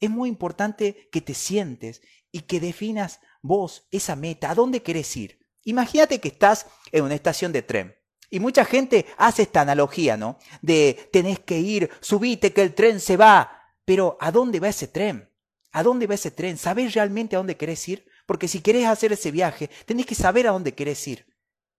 [0.00, 4.50] es muy importante que te sientes y que definas vos esa meta.
[4.50, 5.38] ¿A dónde querés ir?
[5.64, 7.97] Imagínate que estás en una estación de tren
[8.30, 10.38] y mucha gente hace esta analogía, ¿no?
[10.60, 13.74] De tenés que ir, subite que el tren se va.
[13.84, 15.30] Pero ¿a dónde va ese tren?
[15.72, 16.58] ¿A dónde va ese tren?
[16.58, 18.06] ¿Sabés realmente a dónde querés ir?
[18.26, 21.26] Porque si querés hacer ese viaje, tenés que saber a dónde querés ir.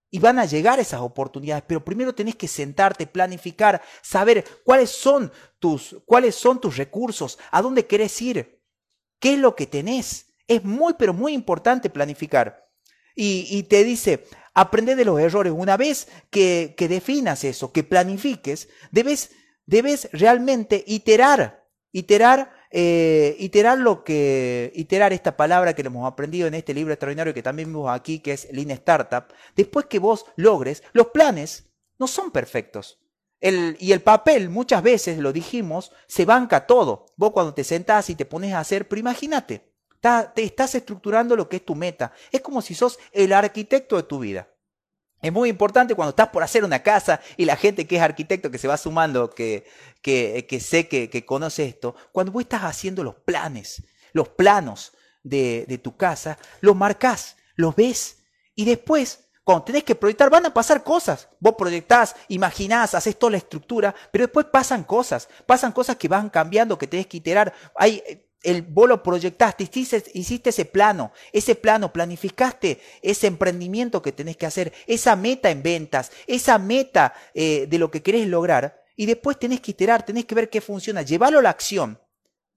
[0.09, 5.31] Y van a llegar esas oportunidades, pero primero tenés que sentarte, planificar, saber cuáles son
[5.59, 8.59] tus, cuáles son tus recursos, a dónde querés ir,
[9.19, 10.33] qué es lo que tenés.
[10.47, 12.68] Es muy, pero muy importante planificar.
[13.21, 15.51] Y, te dice, aprende de los errores.
[15.53, 19.31] Una vez que, que definas eso, que planifiques, debes,
[19.65, 26.53] debes realmente iterar, iterar eh, iterar lo que, iterar esta palabra que hemos aprendido en
[26.53, 30.83] este libro extraordinario que también vimos aquí, que es Lean Startup, después que vos logres,
[30.93, 32.99] los planes no son perfectos.
[33.41, 37.05] El, y el papel, muchas veces lo dijimos, se banca todo.
[37.15, 39.68] Vos cuando te sentás y te pones a hacer, pero imagínate,
[39.99, 42.13] te estás estructurando lo que es tu meta.
[42.31, 44.47] Es como si sos el arquitecto de tu vida.
[45.21, 48.49] Es muy importante cuando estás por hacer una casa y la gente que es arquitecto,
[48.49, 49.65] que se va sumando, que,
[50.01, 53.83] que, que sé que, que, conoce esto, cuando vos estás haciendo los planes,
[54.13, 58.19] los planos de, de tu casa, los marcas, los ves
[58.55, 61.27] y después, cuando tenés que proyectar, van a pasar cosas.
[61.39, 66.29] Vos proyectás, imaginás, haces toda la estructura, pero después pasan cosas, pasan cosas que van
[66.29, 67.53] cambiando, que tenés que iterar.
[67.75, 74.37] Hay el, vos lo proyectaste, hiciste, ese plano, ese plano, planificaste ese emprendimiento que tenés
[74.37, 79.05] que hacer, esa meta en ventas, esa meta eh, de lo que querés lograr, y
[79.05, 81.99] después tenés que iterar, tenés que ver qué funciona, llevarlo a la acción,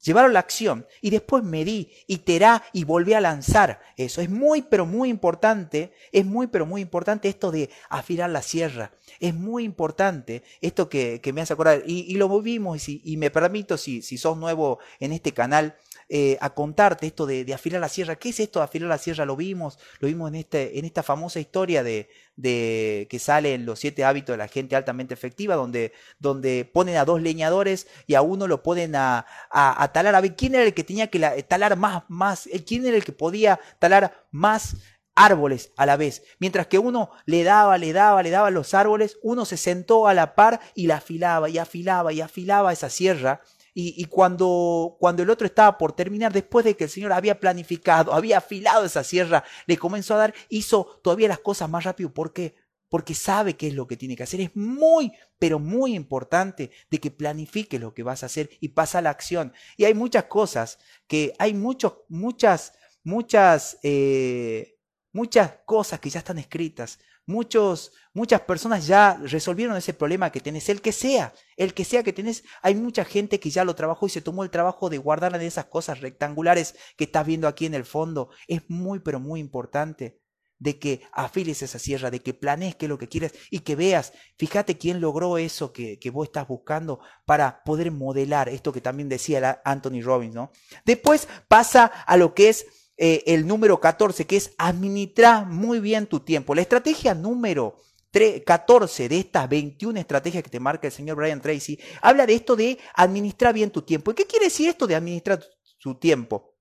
[0.02, 4.20] llevarlo a la acción, y después medí, iterá y volví a lanzar eso.
[4.20, 8.92] Es muy, pero muy importante, es muy, pero muy importante esto de afilar la sierra.
[9.20, 13.16] Es muy importante esto que, que me hace acordar, y, y lo vimos, y, y,
[13.16, 15.76] me permito, si, si sos nuevo en este canal,
[16.14, 18.16] eh, a contarte esto de, afilar la sierra.
[18.16, 19.24] ¿Qué es esto de afilar la sierra?
[19.24, 23.64] Lo vimos, lo vimos en, este, en esta famosa historia de, de que sale en
[23.64, 28.12] los siete hábitos de la gente altamente efectiva, donde, donde ponen a dos leñadores y
[28.12, 30.14] a uno lo ponen a, a, talar.
[30.14, 32.46] A ver, ¿quién era el que tenía que la, talar más, más?
[32.66, 34.76] ¿Quién era el que podía talar más
[35.14, 36.22] árboles a la vez.
[36.38, 40.14] Mientras que uno le daba, le daba, le daba los árboles, uno se sentó a
[40.14, 43.42] la par y la afilaba y afilaba y afilaba esa sierra.
[43.74, 48.12] Y, cuando, cuando el otro estaba por terminar, después de que el Señor había planificado,
[48.12, 52.12] había afilado esa sierra, le comenzó a dar, hizo todavía las cosas más rápido.
[52.12, 52.54] ¿Por qué?
[52.90, 54.42] Porque sabe qué es lo que tiene que hacer.
[54.42, 58.98] Es muy, pero muy importante de que planifique lo que vas a hacer y pasa
[58.98, 59.54] a la acción.
[59.78, 64.76] Y hay muchas cosas que hay muchos, muchas, muchas, eh,
[65.12, 70.68] muchas cosas que ya están escritas, muchos, muchas personas ya resolvieron ese problema que tenés,
[70.68, 74.06] el que sea, el que sea que tenés, hay mucha gente que ya lo trabajó
[74.06, 77.66] y se tomó el trabajo de guardar en esas cosas rectangulares que estás viendo aquí
[77.66, 78.30] en el fondo.
[78.48, 80.20] Es muy, pero muy importante
[80.62, 83.74] de que afiles esa sierra, de que planees qué es lo que quieres y que
[83.74, 88.80] veas, fíjate quién logró eso que, que vos estás buscando para poder modelar esto que
[88.80, 90.52] también decía Anthony Robbins, ¿no?
[90.84, 92.66] Después pasa a lo que es
[93.04, 96.54] eh, el número 14, que es administrar muy bien tu tiempo.
[96.54, 97.74] La estrategia número
[98.12, 102.34] 3, 14 de estas 21 estrategias que te marca el señor Brian Tracy, habla de
[102.34, 104.12] esto de administrar bien tu tiempo.
[104.12, 105.44] ¿Y qué quiere decir esto de administrar
[105.80, 106.54] tu tiempo?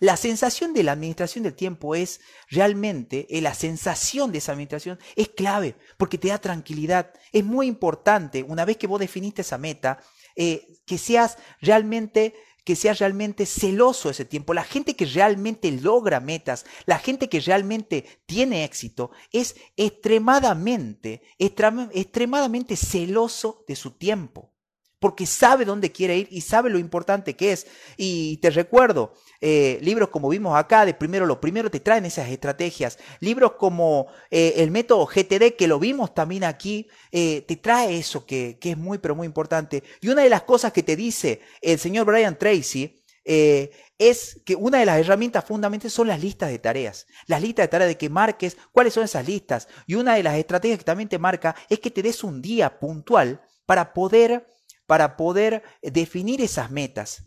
[0.00, 4.98] La sensación de la administración del tiempo es realmente, eh, la sensación de esa administración
[5.14, 7.12] es clave porque te da tranquilidad.
[7.30, 10.00] Es muy importante, una vez que vos definiste esa meta,
[10.34, 14.54] eh, que seas realmente que sea realmente celoso ese tiempo.
[14.54, 22.76] La gente que realmente logra metas, la gente que realmente tiene éxito, es extremadamente, extremadamente
[22.76, 24.53] celoso de su tiempo.
[25.04, 27.66] Porque sabe dónde quiere ir y sabe lo importante que es.
[27.98, 32.30] Y te recuerdo, eh, libros como vimos acá, de primero lo primero te traen esas
[32.30, 32.98] estrategias.
[33.20, 38.24] Libros como eh, el método GTD, que lo vimos también aquí, eh, te trae eso
[38.24, 39.82] que, que, es muy, pero muy importante.
[40.00, 44.78] Y una de las cosas que te dice el señor Brian Tracy es que una
[44.78, 47.06] de las herramientas fundamentales son las listas de tareas.
[47.26, 49.68] Las listas de tareas de que marques cuáles son esas listas.
[49.86, 52.78] Y una de las estrategias que también te marca es que te des un día
[52.80, 54.46] puntual para poder,
[54.86, 57.24] para poder definir esas metas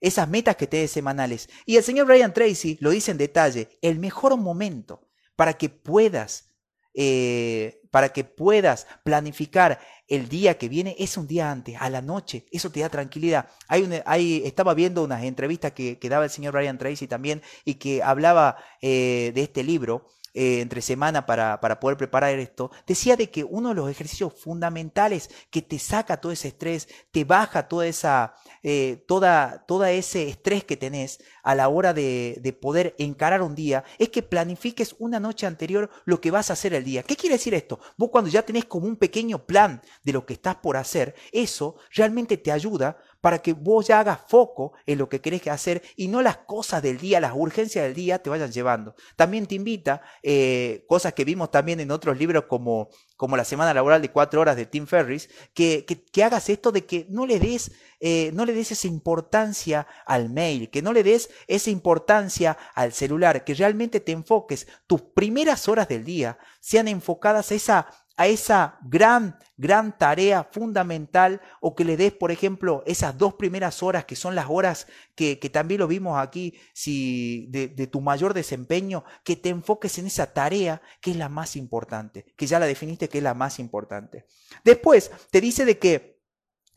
[0.00, 1.48] esas metas que te des semanales.
[1.64, 6.54] Y el señor Brian Tracy lo dice en detalle, el mejor momento para que puedas,
[6.94, 12.00] eh, para que puedas planificar el día que viene es un día antes, a la
[12.00, 13.48] noche, eso te da tranquilidad.
[13.68, 18.56] Estaba viendo unas entrevistas que, que, daba el señor Brian Tracy también y que hablaba
[18.80, 20.06] eh, de este libro
[20.38, 24.34] eh, entre semana para, para poder preparar esto, decía de que uno de los ejercicios
[24.34, 30.28] fundamentales que te saca todo ese estrés, te baja toda esa, eh, toda, toda ese
[30.28, 34.94] estrés que tenés a la hora de, de, poder encarar un día, es que planifiques
[34.98, 37.02] una noche anterior lo que vas a hacer el día.
[37.02, 37.80] ¿Qué quiere decir esto?
[37.96, 41.76] Vos cuando ya tenés como un pequeño plan de lo que estás por hacer, eso
[41.92, 46.08] realmente te ayuda para que vos ya hagas foco en lo que querés hacer y
[46.08, 48.94] no las cosas del día, las urgencias del día te vayan llevando.
[49.16, 53.74] También te invita, eh, cosas que vimos también en otros libros como, como La Semana
[53.74, 57.38] Laboral de Cuatro Horas de Tim Ferris, que, que, hagas esto de que no le,
[57.38, 62.56] des, eh, no le des esa importancia al mail, que no le des esa importancia
[62.74, 68.05] al celular, que realmente te enfoques, tus primeras horas del día sean enfocadas a esa
[68.16, 73.82] a esa gran, gran tarea fundamental o que le des, por ejemplo, esas dos primeras
[73.82, 78.34] horas que son las horas que, también lo vimos aquí si de, de, tu mayor
[78.34, 82.66] desempeño, que te enfoques en esa tarea que es la más importante, que ya la
[82.66, 84.26] definiste que es la más importante.
[84.64, 86.16] Después te dice de que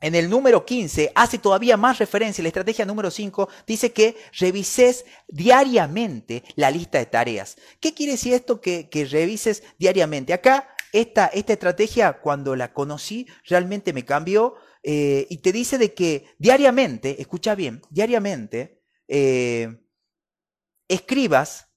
[0.02, 5.06] en el número 15 hace todavía más referencia, la estrategia número 5 dice que revises
[5.28, 7.58] diariamente la lista de tareas.
[7.82, 10.34] ¿Qué quiere decir esto que, que revises diariamente?
[10.34, 15.94] Acá esta, esta estrategia, cuando la conocí, realmente me cambió eh, y te dice de
[15.94, 19.82] que diariamente, escucha bien, diariamente, eh,
[20.88, 21.68] escribas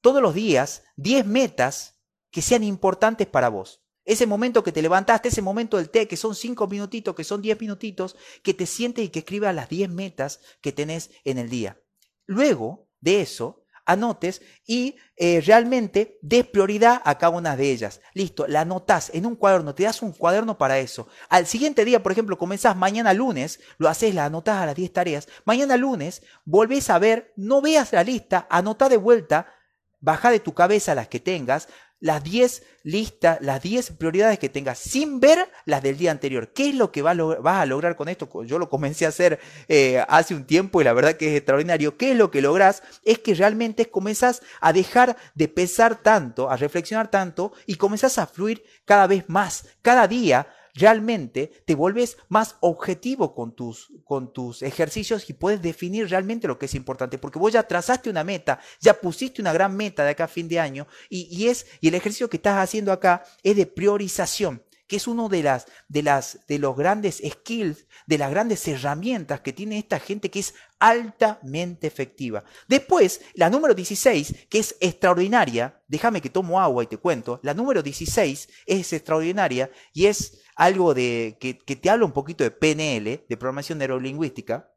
[0.00, 1.98] todos los días 10 metas
[2.30, 3.82] que sean importantes para vos.
[4.04, 7.42] Ese momento que te levantaste, ese momento del té, que son 5 minutitos, que son
[7.42, 11.50] 10 minutitos, que te sientes y que escribas las 10 metas que tenés en el
[11.50, 11.80] día.
[12.26, 13.59] Luego de eso,
[13.92, 18.00] anotes y eh, realmente des prioridad a cada una de ellas.
[18.14, 21.08] Listo, la anotas en un cuaderno, te das un cuaderno para eso.
[21.28, 24.92] Al siguiente día, por ejemplo, comenzás mañana lunes, lo haces, la anotás a las 10
[24.92, 25.28] tareas.
[25.44, 29.52] Mañana lunes, volvés a ver, no veas la lista, anotá de vuelta,
[30.00, 31.68] baja de tu cabeza las que tengas,
[32.00, 36.52] las 10 listas, las 10 prioridades que tengas sin ver las del día anterior.
[36.52, 38.28] ¿Qué es lo que vas a lograr con esto?
[38.44, 41.96] Yo lo comencé a hacer eh, hace un tiempo y la verdad que es extraordinario.
[41.96, 42.82] ¿Qué es lo que logras?
[43.04, 48.26] Es que realmente comenzás a dejar de pesar tanto, a reflexionar tanto y comenzás a
[48.26, 49.66] fluir cada vez más.
[49.82, 50.46] Cada día
[50.80, 56.58] realmente te vuelves más objetivo con tus, con tus ejercicios y puedes definir realmente lo
[56.58, 60.10] que es importante, porque vos ya trazaste una meta, ya pusiste una gran meta de
[60.10, 63.56] acá a fin de año y, es, y el ejercicio que estás haciendo acá es
[63.56, 68.28] de priorización que es uno de las de las de los grandes skills, de las
[68.28, 72.42] grandes herramientas que tiene esta gente que es altamente efectiva.
[72.66, 77.54] Después, la número 16, que es extraordinaria, déjame que tomo agua y te cuento, la
[77.54, 83.24] número 16 es extraordinaria y es algo de, que, te habla un poquito de PNL,
[83.28, 84.72] de programación neurolingüística,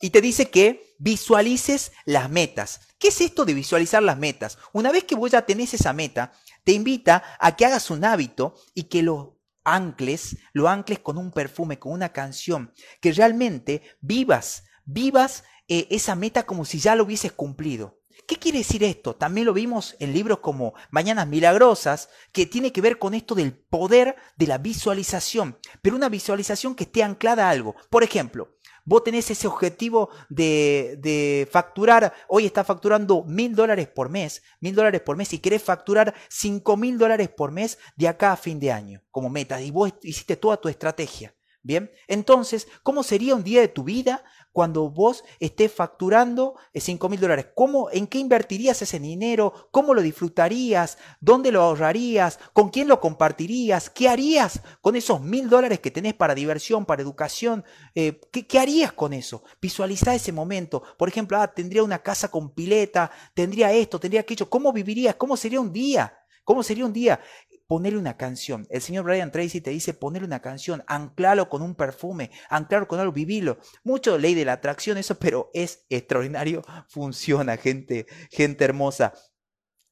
[0.00, 2.80] y te dice que visualices las metas.
[2.98, 4.58] ¿Qué es esto de visualizar las metas?
[4.72, 6.32] Una vez que vos ya tenés esa meta,
[6.64, 11.32] te invita a que hagas un hábito y que lo ancles, lo ancles con un
[11.32, 17.04] perfume, con una canción, que realmente vivas, vivas eh, esa meta como si ya lo
[17.04, 18.00] hubieses cumplido.
[18.26, 19.14] ¿Qué quiere decir esto?
[19.14, 23.52] También lo vimos en libros como Mañanas Milagrosas, que tiene que ver con esto del
[23.52, 27.76] poder de la visualización, pero una visualización que esté anclada a algo.
[27.90, 28.55] Por ejemplo,
[28.86, 35.02] vos tenés ese objetivo de, facturar, hoy está facturando mil dólares por mes, mil dólares
[35.02, 38.72] por mes y querés facturar cinco mil dólares por mes de acá a fin de
[38.72, 41.34] año como meta y vos hiciste toda tu estrategia.
[41.62, 44.22] Bien, entonces, ¿cómo sería un día de tu vida
[44.56, 47.48] cuando vos estés facturando 5 mil dólares?
[47.54, 49.68] ¿Cómo, ¿En qué invertirías ese dinero?
[49.70, 50.96] ¿Cómo lo disfrutarías?
[51.20, 52.38] ¿Dónde lo ahorrarías?
[52.54, 53.90] ¿Con quién lo compartirías?
[53.90, 57.66] ¿Qué harías con esos mil dólares que tenés para diversión, para educación?
[57.94, 59.44] Eh, ¿qué, harías con eso?
[59.60, 60.82] Visualiza ese momento.
[60.96, 64.48] Por ejemplo, ah, tendría una casa con pileta, tendría esto, tendría aquello.
[64.48, 65.16] ¿Cómo vivirías?
[65.16, 66.16] ¿Cómo sería un día?
[66.44, 67.20] ¿Cómo sería un día?
[67.66, 68.66] Ponerle una canción.
[68.70, 73.00] El señor Brian Tracy te dice ponerle una canción, anclalo con un perfume, anclalo con
[73.00, 73.58] algo, vivilo.
[73.84, 79.12] Mucho ley de la atracción eso, pero es extraordinario, funciona, gente, gente hermosa.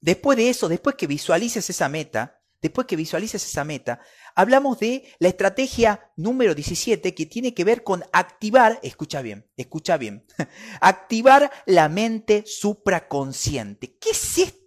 [0.00, 4.00] Después de eso, después que visualices esa meta, después que visualices esa meta,
[4.34, 9.96] hablamos de la estrategia número 17 que tiene que ver con activar, escucha bien, escucha
[9.96, 10.26] bien,
[10.80, 13.96] activar la mente supraconsciente.
[13.98, 14.63] ¿Qué es esto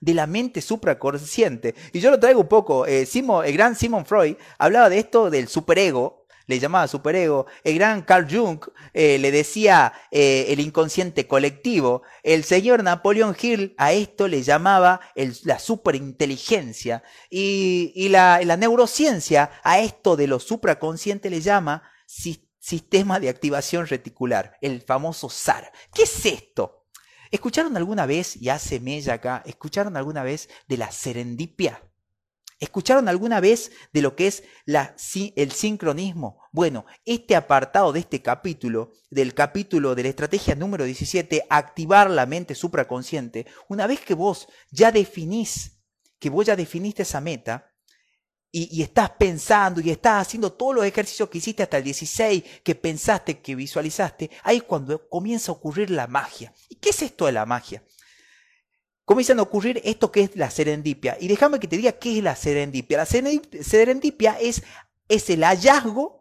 [0.00, 1.74] de la mente supraconsciente?
[1.92, 5.48] Y yo lo traigo un poco, eh, el gran Simon Freud hablaba de esto del
[5.48, 6.18] superego,
[6.48, 7.46] le llamaba superego.
[7.62, 8.58] El gran Carl Jung
[8.92, 12.02] eh, le decía eh, el inconsciente colectivo.
[12.24, 15.00] El señor Napoleón Hill a esto le llamaba
[15.44, 17.04] la superinteligencia.
[17.30, 21.82] Y, la, neurociencia a esto de lo supraconsciente le llama
[22.58, 25.70] sistema de activación reticular, el famoso SAR.
[25.92, 26.77] ¿Qué es esto?
[27.30, 31.82] ¿Escucharon alguna vez, y hace mella acá, escucharon alguna vez de la serendipia?
[32.60, 34.96] ¿Escucharon alguna vez de lo que es la,
[35.36, 36.40] el sincronismo?
[36.50, 42.26] Bueno, este apartado de este capítulo, del capítulo de la estrategia número 17, activar la
[42.26, 45.78] mente supraconsciente, una vez que vos ya definís,
[46.18, 47.67] que vos ya definiste esa meta,
[48.50, 52.74] y, estás pensando y estás haciendo todos los ejercicios que hiciste hasta el 16, que
[52.74, 56.52] pensaste, que visualizaste, ahí es cuando comienza a ocurrir la magia.
[56.68, 57.82] ¿Y qué es esto de la magia?
[59.04, 61.16] Comienzan a ocurrir esto que es la serendipia.
[61.20, 62.98] Y déjame que te diga qué es la serendipia.
[62.98, 64.62] La serendipia es,
[65.08, 66.17] es el hallazgo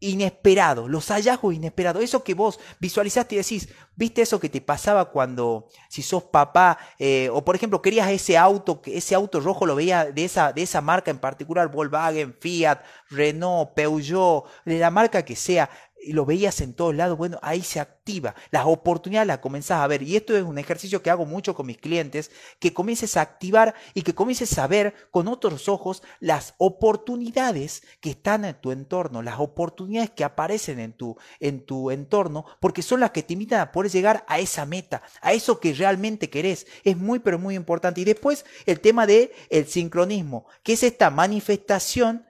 [0.00, 5.10] inesperado, los hallazgos inesperados, eso que vos visualizaste y decís, viste eso que te pasaba
[5.10, 9.76] cuando, si sos papá, eh, o por ejemplo querías ese auto, ese auto rojo lo
[9.76, 12.80] veía de esa, de esa marca en particular, Volkswagen, Fiat,
[13.10, 15.68] Renault, Peugeot, de la marca que sea,
[16.08, 20.02] lo veías en todos lados, bueno, ahí se activa, las oportunidades las comenzás a ver.
[20.02, 23.74] Y esto es un ejercicio que hago mucho con mis clientes, que comiences a activar
[23.94, 29.22] y que comiences a ver con otros ojos las oportunidades que están en tu entorno,
[29.22, 33.60] las oportunidades que aparecen en tu, en tu entorno, porque son las que te invitan
[33.60, 36.66] a poder llegar a esa meta, a eso que realmente querés.
[36.84, 38.00] Es muy, pero muy importante.
[38.00, 42.29] Y después el tema de el sincronismo, que es esta manifestación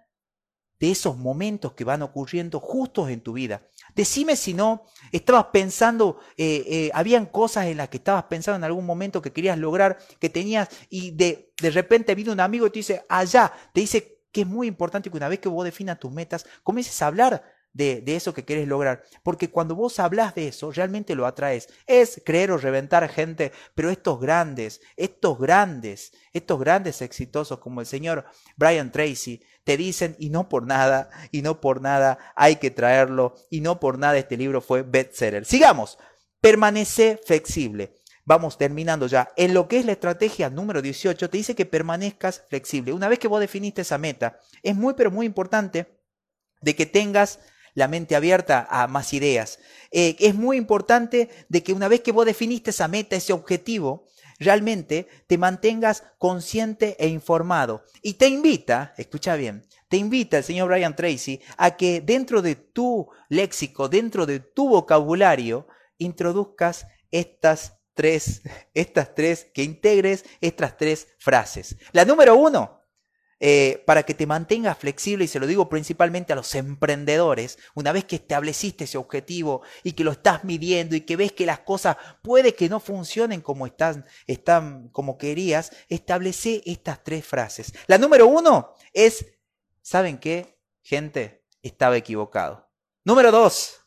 [0.81, 3.63] de esos momentos que van ocurriendo justos en tu vida.
[3.95, 8.65] Decime si no, estabas pensando, eh, eh, habían cosas en las que estabas pensando en
[8.65, 12.71] algún momento que querías lograr, que tenías, y de, de repente vino un amigo y
[12.71, 15.99] te dice, allá, te dice que es muy importante que una vez que vos definas
[15.99, 19.03] tus metas, comiences a hablar de, eso que quieres lograr.
[19.23, 21.69] Porque cuando vos hablas de eso, realmente lo atraes.
[21.87, 27.87] Es creer o reventar gente, pero estos grandes, estos grandes, estos grandes exitosos como el
[27.87, 28.25] señor
[28.57, 33.35] Brian Tracy, te dicen, y no por nada, y no por nada hay que traerlo,
[33.51, 35.45] y no por nada este libro fue bestseller.
[35.45, 35.99] Sigamos,
[36.41, 37.95] permanece flexible.
[38.25, 39.33] Vamos terminando ya.
[39.37, 42.93] En lo que es la estrategia número 18, te dice que permanezcas flexible.
[42.93, 45.87] Una vez que vos definiste esa meta, es muy, pero muy importante
[46.61, 47.41] de que tengas
[47.75, 49.59] la mente abierta a más ideas.
[49.91, 54.07] Eh, es muy importante de que una vez que vos definiste esa meta, ese objetivo,
[54.41, 57.85] realmente te mantengas consciente e informado.
[58.03, 62.57] Y te invita, escucha bien, te invita el señor Brian Tracy a que dentro de
[62.57, 65.69] tu léxico, dentro de tu vocabulario,
[65.99, 68.43] introduzcas estas tres,
[68.75, 71.77] estas tres, que integres estas tres frases.
[71.93, 72.80] La número uno,
[73.43, 77.91] eh, para que te mantengas flexible, y se lo digo principalmente a los emprendedores, una
[77.91, 81.61] vez que estableciste ese objetivo y que lo estás midiendo y que ves que las
[81.61, 87.73] cosas puede que no funcionen como están, están como querías, establece estas tres frases.
[87.87, 89.25] La número uno es,
[89.81, 90.59] ¿saben qué?
[90.83, 92.71] Gente, estaba equivocado.
[93.05, 93.81] Número dos,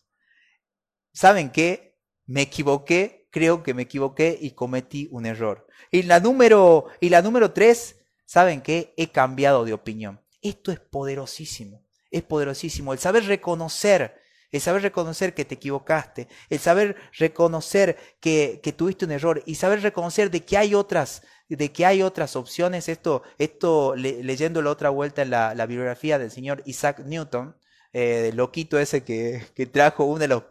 [1.12, 1.99] ¿saben qué?
[2.26, 5.68] Me equivoqué, creo que me equivoqué y cometí un error.
[5.91, 8.03] Y la número, y la número tres,
[8.34, 8.96] ¿saben qué?
[8.98, 10.20] He cambiado de opinión.
[10.42, 12.92] Esto es poderosísimo, es poderosísimo.
[12.92, 14.20] El saber reconocer,
[14.52, 19.84] el saber reconocer que te equivocaste, el saber reconocer que, tuviste un error y saber
[19.84, 22.90] reconocer de que hay otras, de que hay otras opciones.
[22.90, 27.56] Esto, esto leyendo la otra vuelta en la, bibliografía del señor Isaac Newton,
[27.94, 30.44] eh, loquito ese que, que trajo uno de los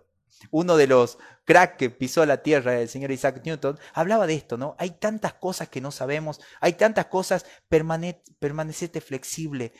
[0.50, 4.56] uno de los crack que pisó la tierra, el señor Isaac Newton, hablaba de esto,
[4.56, 4.76] ¿no?
[4.78, 9.72] Hay tantas cosas que no sabemos, hay tantas cosas, permanecete flexible.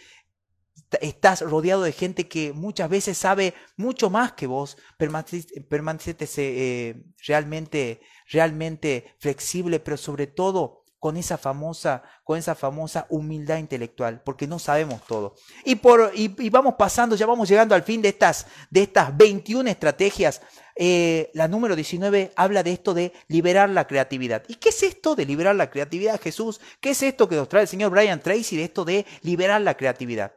[1.00, 4.76] Estás rodeado de gente que muchas veces sabe mucho más que vos.
[4.98, 13.56] Permanecete eh, realmente, realmente flexible, pero sobre todo con esa famosa, con esa famosa humildad
[13.56, 15.34] intelectual, porque no sabemos todo.
[15.64, 19.68] Y, por, y, vamos pasando, ya vamos llegando al fin de estas, de estas 21
[19.68, 20.42] estrategias.
[20.76, 24.44] Eh, la número 19 habla de esto de liberar la creatividad.
[24.46, 26.60] ¿Y qué es esto de liberar la creatividad, Jesús?
[26.80, 29.76] ¿Qué es esto que nos trae el señor Brian Tracy de esto de liberar la
[29.76, 30.36] creatividad?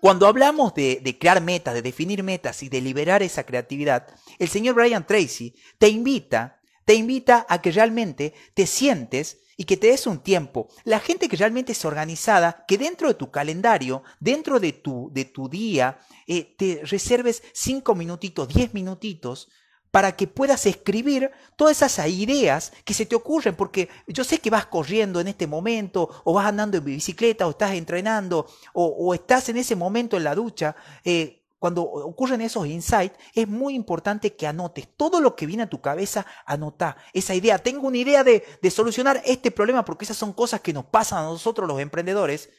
[0.00, 4.06] Cuando hablamos de, de, crear metas, de definir metas y de liberar esa creatividad,
[4.38, 6.55] el señor Brian Tracy te invita
[6.86, 10.68] te invita a que realmente te sientes y que te des un tiempo.
[10.84, 15.24] La gente que realmente es organizada, que dentro de tu calendario, dentro de tu, de
[15.24, 19.48] tu día, eh, te reserves cinco minutitos, diez minutitos
[19.90, 24.50] para que puedas escribir todas esas ideas que se te ocurren, porque yo sé que
[24.50, 29.48] vas corriendo en este momento, o vas andando en bicicleta, o estás entrenando, o, estás
[29.48, 34.46] en ese momento en la ducha, eh, cuando ocurren esos insights, es muy importante que
[34.46, 37.58] anotes todo lo que viene a tu cabeza, anota esa idea.
[37.58, 41.20] Tengo una idea de, de solucionar este problema porque esas son cosas que nos pasan
[41.20, 42.50] a nosotros los emprendedores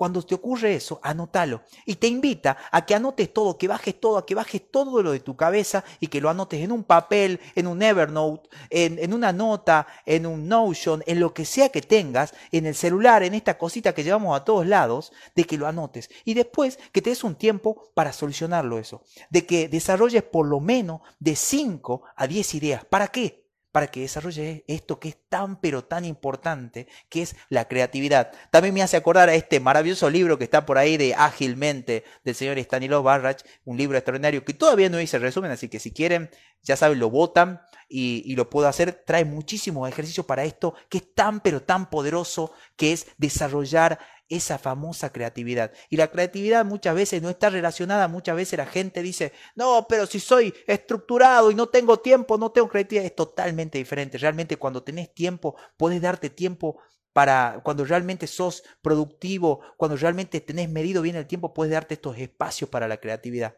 [0.00, 1.60] cuando te ocurre eso, anótalo.
[1.84, 5.12] Y te invita a que anotes todo, que bajes todo, a que bajes todo lo
[5.12, 9.12] de tu cabeza y que lo anotes en un papel, en un Evernote, en, en
[9.12, 13.34] una nota, en un Notion, en lo que sea que tengas, en el celular, en
[13.34, 16.08] esta cosita que llevamos a todos lados, de que lo anotes.
[16.24, 19.02] Y después que te des un tiempo para solucionarlo eso.
[19.28, 22.86] De que desarrolles por lo menos de 5 a 10 ideas.
[22.86, 23.39] ¿Para qué?
[23.72, 28.32] Para que desarrolle esto que es tan pero tan importante, que es la creatividad.
[28.50, 32.34] También me hace acordar a este maravilloso libro que está por ahí de Ágilmente del
[32.34, 36.30] señor Stanislav Barrach, un libro extraordinario que todavía no hice resumen, así que si quieren,
[36.62, 39.04] ya saben, lo votan y, y lo puedo hacer.
[39.06, 43.98] Trae muchísimos ejercicios para esto que es tan pero tan poderoso, que es desarrollar
[44.30, 45.72] esa famosa creatividad.
[45.90, 50.06] Y la creatividad muchas veces no está relacionada, muchas veces la gente dice, no, pero
[50.06, 54.16] si soy estructurado y no tengo tiempo, no tengo creatividad, es totalmente diferente.
[54.16, 56.80] Realmente cuando tenés tiempo, puedes darte tiempo
[57.12, 62.16] para cuando realmente sos productivo, cuando realmente tenés medido bien el tiempo, puedes darte estos
[62.16, 63.56] espacios para la creatividad.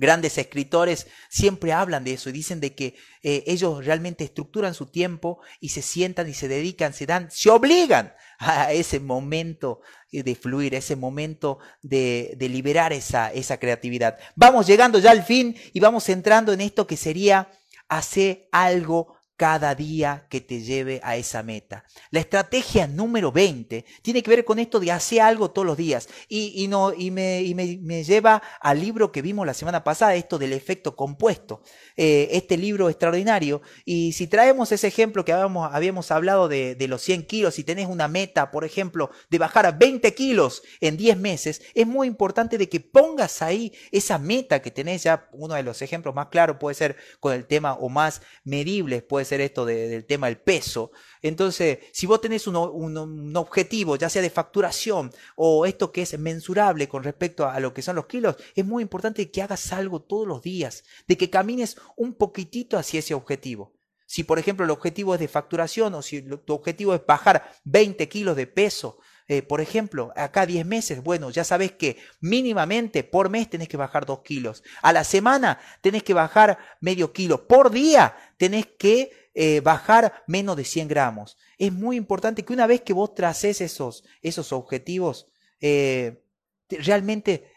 [0.00, 4.86] Grandes escritores siempre hablan de eso y dicen de que eh, ellos realmente estructuran su
[4.86, 10.34] tiempo y se sientan y se dedican, se dan, se obligan a ese momento de
[10.34, 14.18] fluir, ese momento de, de liberar esa, esa creatividad.
[14.34, 17.48] Vamos llegando ya al fin y vamos entrando en esto que sería
[17.88, 21.86] hacer algo cada día que te lleve a esa meta.
[22.10, 26.10] La estrategia número 20 tiene que ver con esto de hacer algo todos los días
[26.28, 30.38] y, no, y, me, y me, lleva al libro que vimos la semana pasada, esto
[30.38, 31.62] del efecto compuesto.
[31.96, 33.62] Eh, este libro extraordinario.
[33.86, 37.64] Y si traemos ese ejemplo que habíamos, habíamos hablado de, de, los 100 kilos, si
[37.64, 42.08] tenés una meta, por ejemplo, de bajar a 20 kilos en 10 meses, es muy
[42.08, 45.28] importante de que pongas ahí esa meta que tenés ya.
[45.32, 49.24] Uno de los ejemplos más claros puede ser con el tema o más medibles, puede
[49.24, 50.92] ser esto del tema del peso.
[51.20, 56.88] Entonces, si vos tenés un, objetivo, ya sea de facturación o esto que es mensurable
[56.88, 60.26] con respecto a lo que son los kilos, es muy importante que hagas algo todos
[60.26, 63.74] los días, de que camines un poquitito hacia ese objetivo.
[64.06, 68.08] Si, por ejemplo, el objetivo es de facturación o si tu objetivo es bajar 20
[68.08, 68.98] kilos de peso,
[69.30, 73.76] eh, por ejemplo, acá 10 meses, bueno, ya sabes que mínimamente por mes tenés que
[73.76, 74.64] bajar 2 kilos.
[74.82, 77.46] A la semana tenés que bajar medio kilo.
[77.46, 81.36] Por día tenés que eh, bajar menos de 100 gramos.
[81.58, 85.28] Es muy importante que una vez que vos traces esos, esos objetivos,
[85.60, 86.24] eh,
[86.68, 87.52] realmente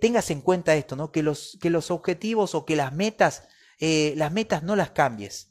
[0.00, 1.12] tengas en cuenta esto, ¿no?
[1.12, 3.46] Que los, que los objetivos o que las metas,
[3.78, 5.49] las metas no las cambies.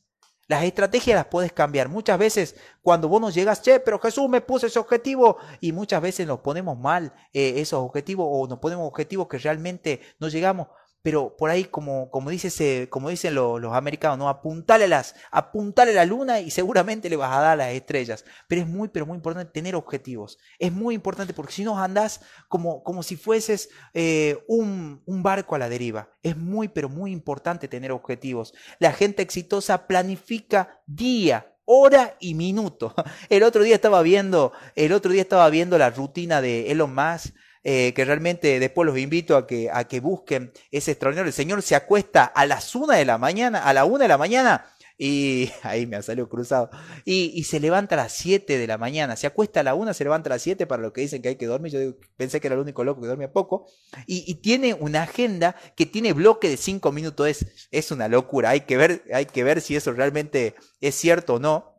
[0.50, 1.90] Las estrategias las puedes cambiar.
[1.90, 6.02] Muchas veces cuando vos nos llegas, che, pero Jesús me puso ese objetivo y muchas
[6.02, 10.68] veces nos ponemos mal esos objetivos o nos ponemos objetivos que realmente no llegamos
[11.02, 14.30] pero por ahí, como, como, dice como dicen los, americanos, ¿no?
[14.30, 18.26] apuntale, las, apuntale la luna y seguramente le vas a dar las estrellas.
[18.48, 20.38] Pero es muy, pero muy importante tener objetivos.
[20.58, 25.56] Es muy importante porque si no andás como, como si fueses eh, un, un barco
[25.56, 26.10] a la deriva.
[26.22, 28.54] Es muy, pero muy importante tener objetivos.
[28.80, 32.94] La gente exitosa planifica día, hora y minuto.
[33.30, 37.36] El otro día estaba viendo, el otro día estaba viendo la rutina de Elon Musk
[37.64, 41.28] eh, que realmente después los invito a que, a que busquen ese extraordinario.
[41.28, 44.18] El Señor se acuesta a las una de la mañana, a la una de la
[44.18, 44.66] mañana,
[45.02, 46.70] y ahí me ha salido cruzado.
[47.06, 49.16] Y, se levanta a las 7 de la mañana.
[49.16, 51.30] Se acuesta a la una, se levanta a las 7 para lo que dicen que
[51.30, 51.72] hay que dormir.
[51.72, 53.66] Yo pensé que era el único loco que dormía poco.
[54.06, 57.28] Y, tiene una agenda que tiene bloque de 5 minutos.
[57.28, 58.50] Es, es una locura.
[58.50, 61.79] Hay que, ver, hay que ver si eso realmente es cierto o no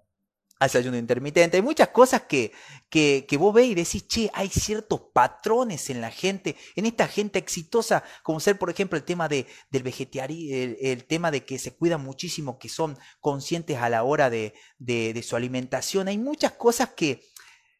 [0.60, 1.56] hace ayuno intermitente.
[1.56, 2.52] Hay muchas cosas que,
[2.90, 7.08] que, que, vos ves y decís, che, hay ciertos patrones en la gente, en esta
[7.08, 11.58] gente exitosa, como ser, por ejemplo, el tema de, del vegetarianismo, el, tema de que
[11.58, 16.08] se cuidan muchísimo, que son conscientes a la hora de, de, de su alimentación.
[16.08, 17.24] Hay muchas cosas que,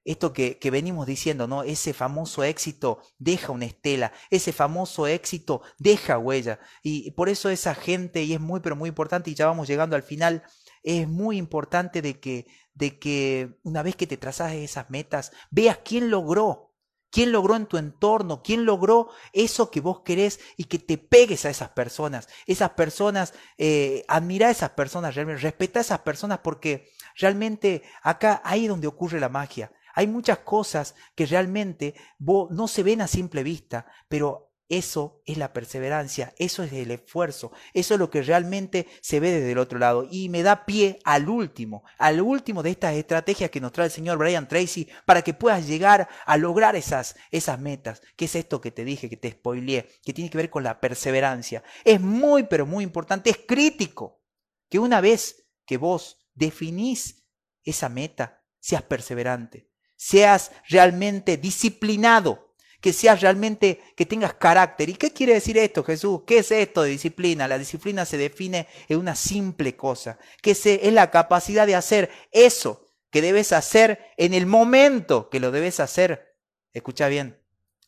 [0.02, 1.62] esto que, que, venimos diciendo, ¿no?
[1.62, 6.58] Ese famoso éxito deja una estela, ese famoso éxito deja huella.
[6.82, 9.96] Y por eso esa gente, y es muy, pero muy importante, y ya vamos llegando
[9.96, 10.42] al final,
[10.82, 12.46] es muy importante de que,
[12.80, 16.72] de que una vez que te trazas esas metas, veas quién logró,
[17.10, 21.44] quién logró en tu entorno, quién logró eso que vos querés y que te pegues
[21.44, 22.28] a esas personas.
[22.46, 28.40] Esas personas, eh, admira a esas personas, realmente, respeta a esas personas porque realmente acá
[28.44, 29.70] ahí donde ocurre la magia.
[29.94, 35.36] Hay muchas cosas que realmente vos no se ven a simple vista, pero eso es
[35.36, 39.58] la perseverancia, eso es el esfuerzo, eso es lo que realmente se ve desde el
[39.58, 40.06] otro lado.
[40.08, 43.92] Y me da pie al último, al último de estas estrategias que nos trae el
[43.92, 48.00] señor Brian Tracy para que puedas llegar a lograr esas, esas metas.
[48.14, 50.80] ¿Qué es esto que te dije, que te spoileé, que tiene que ver con la
[50.80, 51.64] perseverancia?
[51.84, 54.22] Es muy, pero muy importante, es crítico
[54.68, 57.26] que una vez que vos definís
[57.64, 62.49] esa meta, seas perseverante, seas realmente disciplinado
[62.80, 64.88] que seas realmente, que tengas carácter.
[64.88, 66.22] ¿Y qué quiere decir esto, Jesús?
[66.26, 67.46] ¿Qué es esto de disciplina?
[67.46, 72.86] La disciplina se define en una simple cosa, que es la capacidad de hacer eso
[73.10, 76.36] que debes hacer en el momento que lo debes hacer.
[76.72, 77.38] Escucha bien,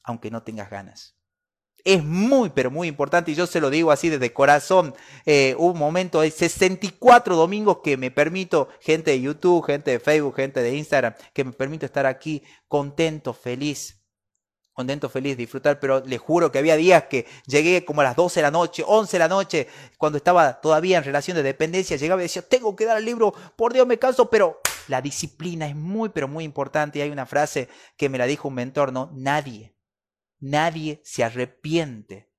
[0.03, 1.17] aunque no tengas ganas.
[1.85, 4.95] es muy, pero muy importante y yo se lo digo así desde corazón.
[5.27, 10.37] Eh, un momento de 64 domingos que me permito, gente de YouTube, gente de Facebook,
[10.37, 14.02] gente de Instagram, que me permito estar aquí contento, feliz.
[14.73, 18.41] Contento, feliz, disfrutar, pero les juro que había días que llegué como a las 12
[18.41, 19.69] de la noche, 11 de la noche,
[19.99, 23.35] cuando estaba todavía en relación de dependencia, llegaba y decía, tengo que dar el libro,
[23.55, 26.99] por Dios me canso, pero la disciplina es muy, pero muy importante.
[26.99, 29.11] Y hay una frase que me la dijo un mentor, ¿no?
[29.15, 29.77] Nadie,
[30.41, 32.31] nadie se arrepiente.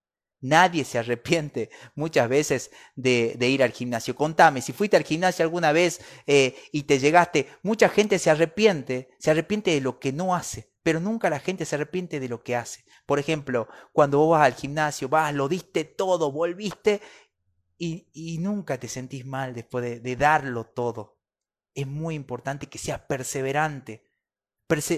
[0.42, 4.14] Nadie se arrepiente muchas veces de, ir al gimnasio.
[4.14, 9.10] Contame, si fuiste al gimnasio alguna vez eh, y te llegaste, mucha gente se arrepiente,
[9.20, 12.44] se arrepiente de lo que no hace, pero nunca la gente se arrepiente de lo
[12.44, 12.86] que hace.
[13.06, 17.02] Por ejemplo, cuando vos vas al gimnasio, vas, lo diste todo, volviste
[17.78, 21.20] y, nunca te sentís mal después de darlo todo.
[21.74, 24.14] Es muy importante que seas perseverante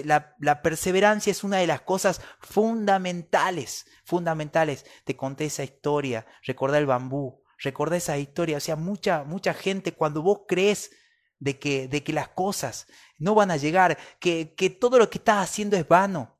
[0.04, 4.84] la, perseverancia es una de las cosas fundamentales, fundamentales.
[5.04, 8.56] Te conté esa historia, recordá el bambú, recordá esa historia.
[8.56, 10.90] O sea, mucha, mucha gente cuando vos crees
[11.38, 12.86] de que, de que las cosas
[13.18, 16.34] no van a llegar, que, que todo lo que estás haciendo es vano.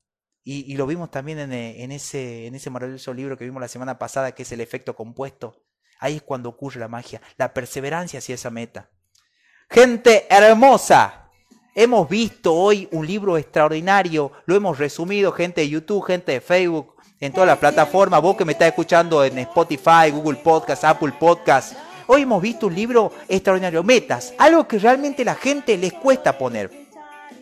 [0.49, 3.99] Y, lo vimos también en, en, ese, en ese maravilloso libro que vimos la semana
[3.99, 5.65] pasada, que es el efecto compuesto.
[5.99, 8.89] Ahí es cuando ocurre la magia, la perseverancia hacia esa meta.
[9.69, 11.27] Gente hermosa,
[11.79, 16.95] Hemos visto hoy un libro extraordinario, lo hemos resumido, gente de YouTube, gente de Facebook,
[17.21, 21.75] en todas las plataformas, vos que me estás escuchando en Spotify, Google Podcast, Apple Podcast.
[22.09, 26.87] Hoy hemos visto un libro extraordinario, metas, algo que realmente la gente les cuesta poner.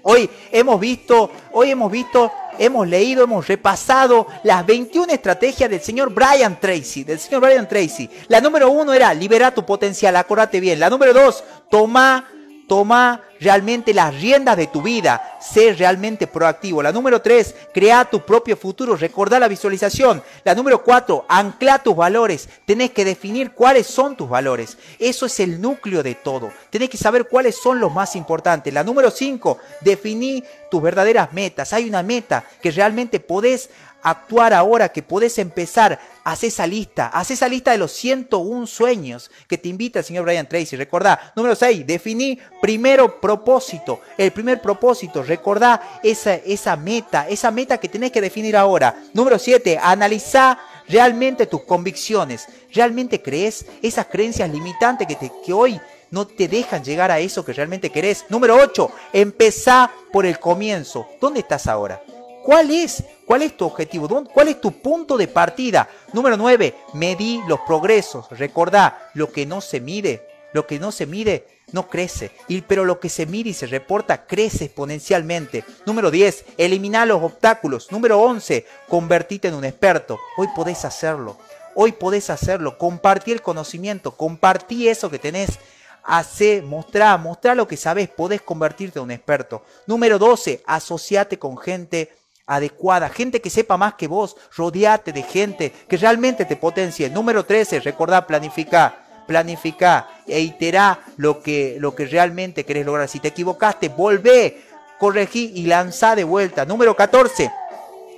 [0.03, 6.13] Hoy hemos visto, hoy hemos visto, hemos leído, hemos repasado las 21 estrategias del señor
[6.13, 8.09] Brian Tracy, del señor Brian Tracy.
[8.29, 10.79] La número uno era liberar tu potencial, acordate bien.
[10.79, 12.29] La número dos, toma
[12.67, 15.37] Toma realmente las riendas de tu vida.
[15.41, 16.83] Sé realmente proactivo.
[16.83, 18.97] La número tres, crea tu propio futuro.
[18.97, 20.23] Recordá la visualización.
[20.45, 22.49] La número cuatro, ancla tus valores.
[22.65, 24.79] Tenés que definir cuáles son tus valores.
[24.99, 26.51] Eso es el núcleo de todo.
[26.71, 28.73] Tenés que saber cuáles son los más importantes.
[28.73, 31.73] La número cinco, definí tus verdaderas metas.
[31.73, 33.69] Hay una meta que realmente podés
[34.03, 39.31] actuar ahora, que podés empezar, haz esa lista, haz esa lista de los 101 sueños
[39.47, 40.75] que te invita el señor Brian Tracy.
[40.77, 44.01] Recordá, número 6, definí primero propósito.
[44.17, 48.97] El primer propósito, recordá esa, esa meta, esa meta que tenés que definir ahora.
[49.13, 50.59] Número 7, analizá
[50.89, 52.49] realmente tus convicciones.
[52.73, 57.45] ¿Realmente crees esas creencias limitantes que, te, que hoy no te dejan llegar a eso
[57.45, 58.25] que realmente querés?
[58.31, 61.07] Número 8, empezá por el comienzo.
[61.21, 62.03] ¿Dónde estás ahora?
[62.45, 63.03] ¿Cuál es?
[63.25, 64.23] ¿Cuál es tu objetivo?
[64.25, 65.89] ¿Cuál es tu punto de partida?
[66.13, 66.75] Número 9.
[66.93, 68.27] Medí los progresos.
[68.33, 72.33] Recordá, lo que no se mide, lo que no se mide no crece,
[72.69, 75.65] pero lo que se mide y se reporta crece exponencialmente.
[75.87, 76.45] Número 10.
[76.59, 77.91] Eliminar los obstáculos.
[77.91, 78.67] Número 11.
[78.89, 80.21] Convertirte en un experto.
[80.37, 81.39] Hoy podés hacerlo.
[81.75, 82.77] Hoy podés hacerlo.
[82.77, 84.19] Compartí el conocimiento.
[84.19, 85.59] Compartí eso que tenés.
[86.03, 88.11] Hacé, mostrá, mostrá lo que sabes.
[88.11, 89.65] Podés convertirte en un experto.
[89.87, 90.63] Número 12.
[90.67, 92.13] Asociate con gente
[92.47, 97.11] adecuada, gente que sepa más que vos, rodeate de gente que realmente te potencie.
[97.11, 103.09] Número 13, recordá, planificar planifica e iterá lo que, lo que realmente querés lograr.
[103.09, 104.63] Si te equivocaste, volvé,
[104.99, 106.65] corregí y lanzá de vuelta.
[106.65, 107.51] Número 14,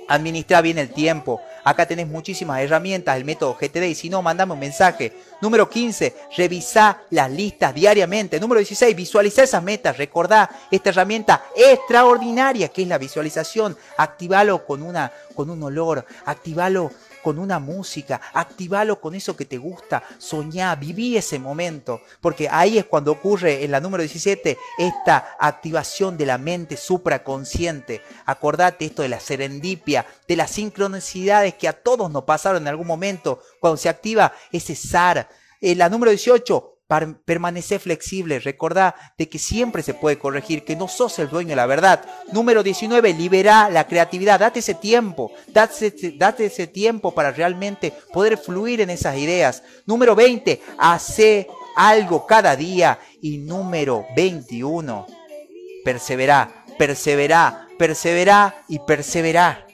[0.07, 1.41] administra bien el tiempo.
[1.67, 5.11] Acá tenés muchísimas herramientas, el método GTD, y si no, mandame un mensaje.
[5.41, 8.39] Número 15, revisa las listas diariamente.
[8.39, 9.97] Número 16, visualiza esas metas.
[9.97, 13.77] Recordá esta herramienta extraordinaria que es la visualización.
[13.97, 16.89] Activalo con, una, con un olor, activalo
[17.27, 22.77] con una música, activalo con eso que te gusta, soñá, viví ese momento, porque ahí
[22.77, 28.01] es cuando ocurre en la número 17 esta activación de la mente supraconsciente.
[28.25, 32.87] Acordate esto de la serendipia, de las sincronicidades que a todos nos pasaron en algún
[32.87, 35.27] momento, cuando se activa ese SAR.
[35.59, 40.87] En la número 18, permanece flexible, recordá de que siempre se puede corregir, que no
[40.87, 42.05] sos el dueño de la verdad.
[42.31, 48.37] Número 19, libera la creatividad, date ese tiempo, date, date ese tiempo para realmente poder
[48.37, 49.63] fluir en esas ideas.
[49.85, 52.99] Número 20, hace algo cada día.
[53.21, 55.07] Y número 21,
[55.83, 59.67] persevera, persevera, persevera y persevera,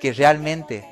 [0.00, 0.84] que realmente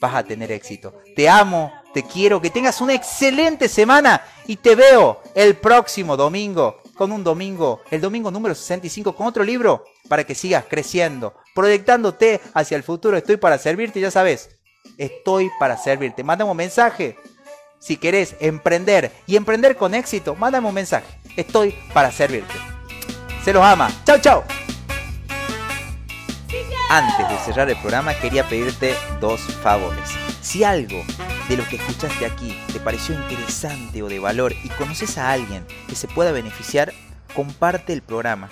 [0.00, 0.94] vas a tener éxito.
[1.16, 6.82] Te amo, te quiero, que tengas una excelente semana y te veo el próximo domingo
[6.94, 12.40] con un domingo, el domingo número 65 con otro libro para que sigas creciendo, proyectándote
[12.52, 13.16] hacia el futuro.
[13.16, 14.50] Estoy para servirte, ya sabes,
[14.98, 16.24] estoy para servirte.
[16.24, 17.16] Mándame un mensaje.
[17.78, 21.06] Si querés emprender y emprender con éxito, mándame un mensaje.
[21.36, 22.54] Estoy para servirte.
[23.44, 23.90] Se los ama.
[24.04, 24.44] Chao, chao.
[26.90, 31.02] Antes de cerrar el programa quería pedirte dos favores Si algo
[31.48, 35.66] de lo que escuchaste aquí te pareció interesante o de valor y conoces a alguien
[35.88, 36.92] que se pueda beneficiar,
[37.34, 38.50] comparte el programa.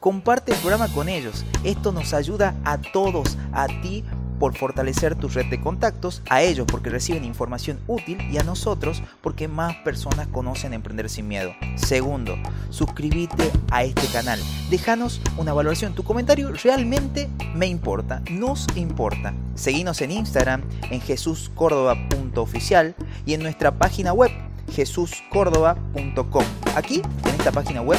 [0.00, 1.44] Comparte el programa con ellos.
[1.62, 4.02] Esto nos ayuda a todos, a ti
[4.38, 9.02] por fortalecer tu red de contactos, a ellos porque reciben información útil y a nosotros
[9.20, 11.52] porque más personas conocen Emprender sin Miedo.
[11.76, 12.36] Segundo,
[12.70, 14.40] suscríbete a este canal.
[14.70, 15.94] Déjanos una valoración.
[15.94, 19.34] Tu comentario realmente me importa, nos importa.
[19.54, 22.94] Seguinos en Instagram en jesuscórdoba.oficial
[23.26, 24.30] y en nuestra página web
[24.72, 26.44] jesuscórdoba.com.
[26.76, 27.98] Aquí, en esta página web,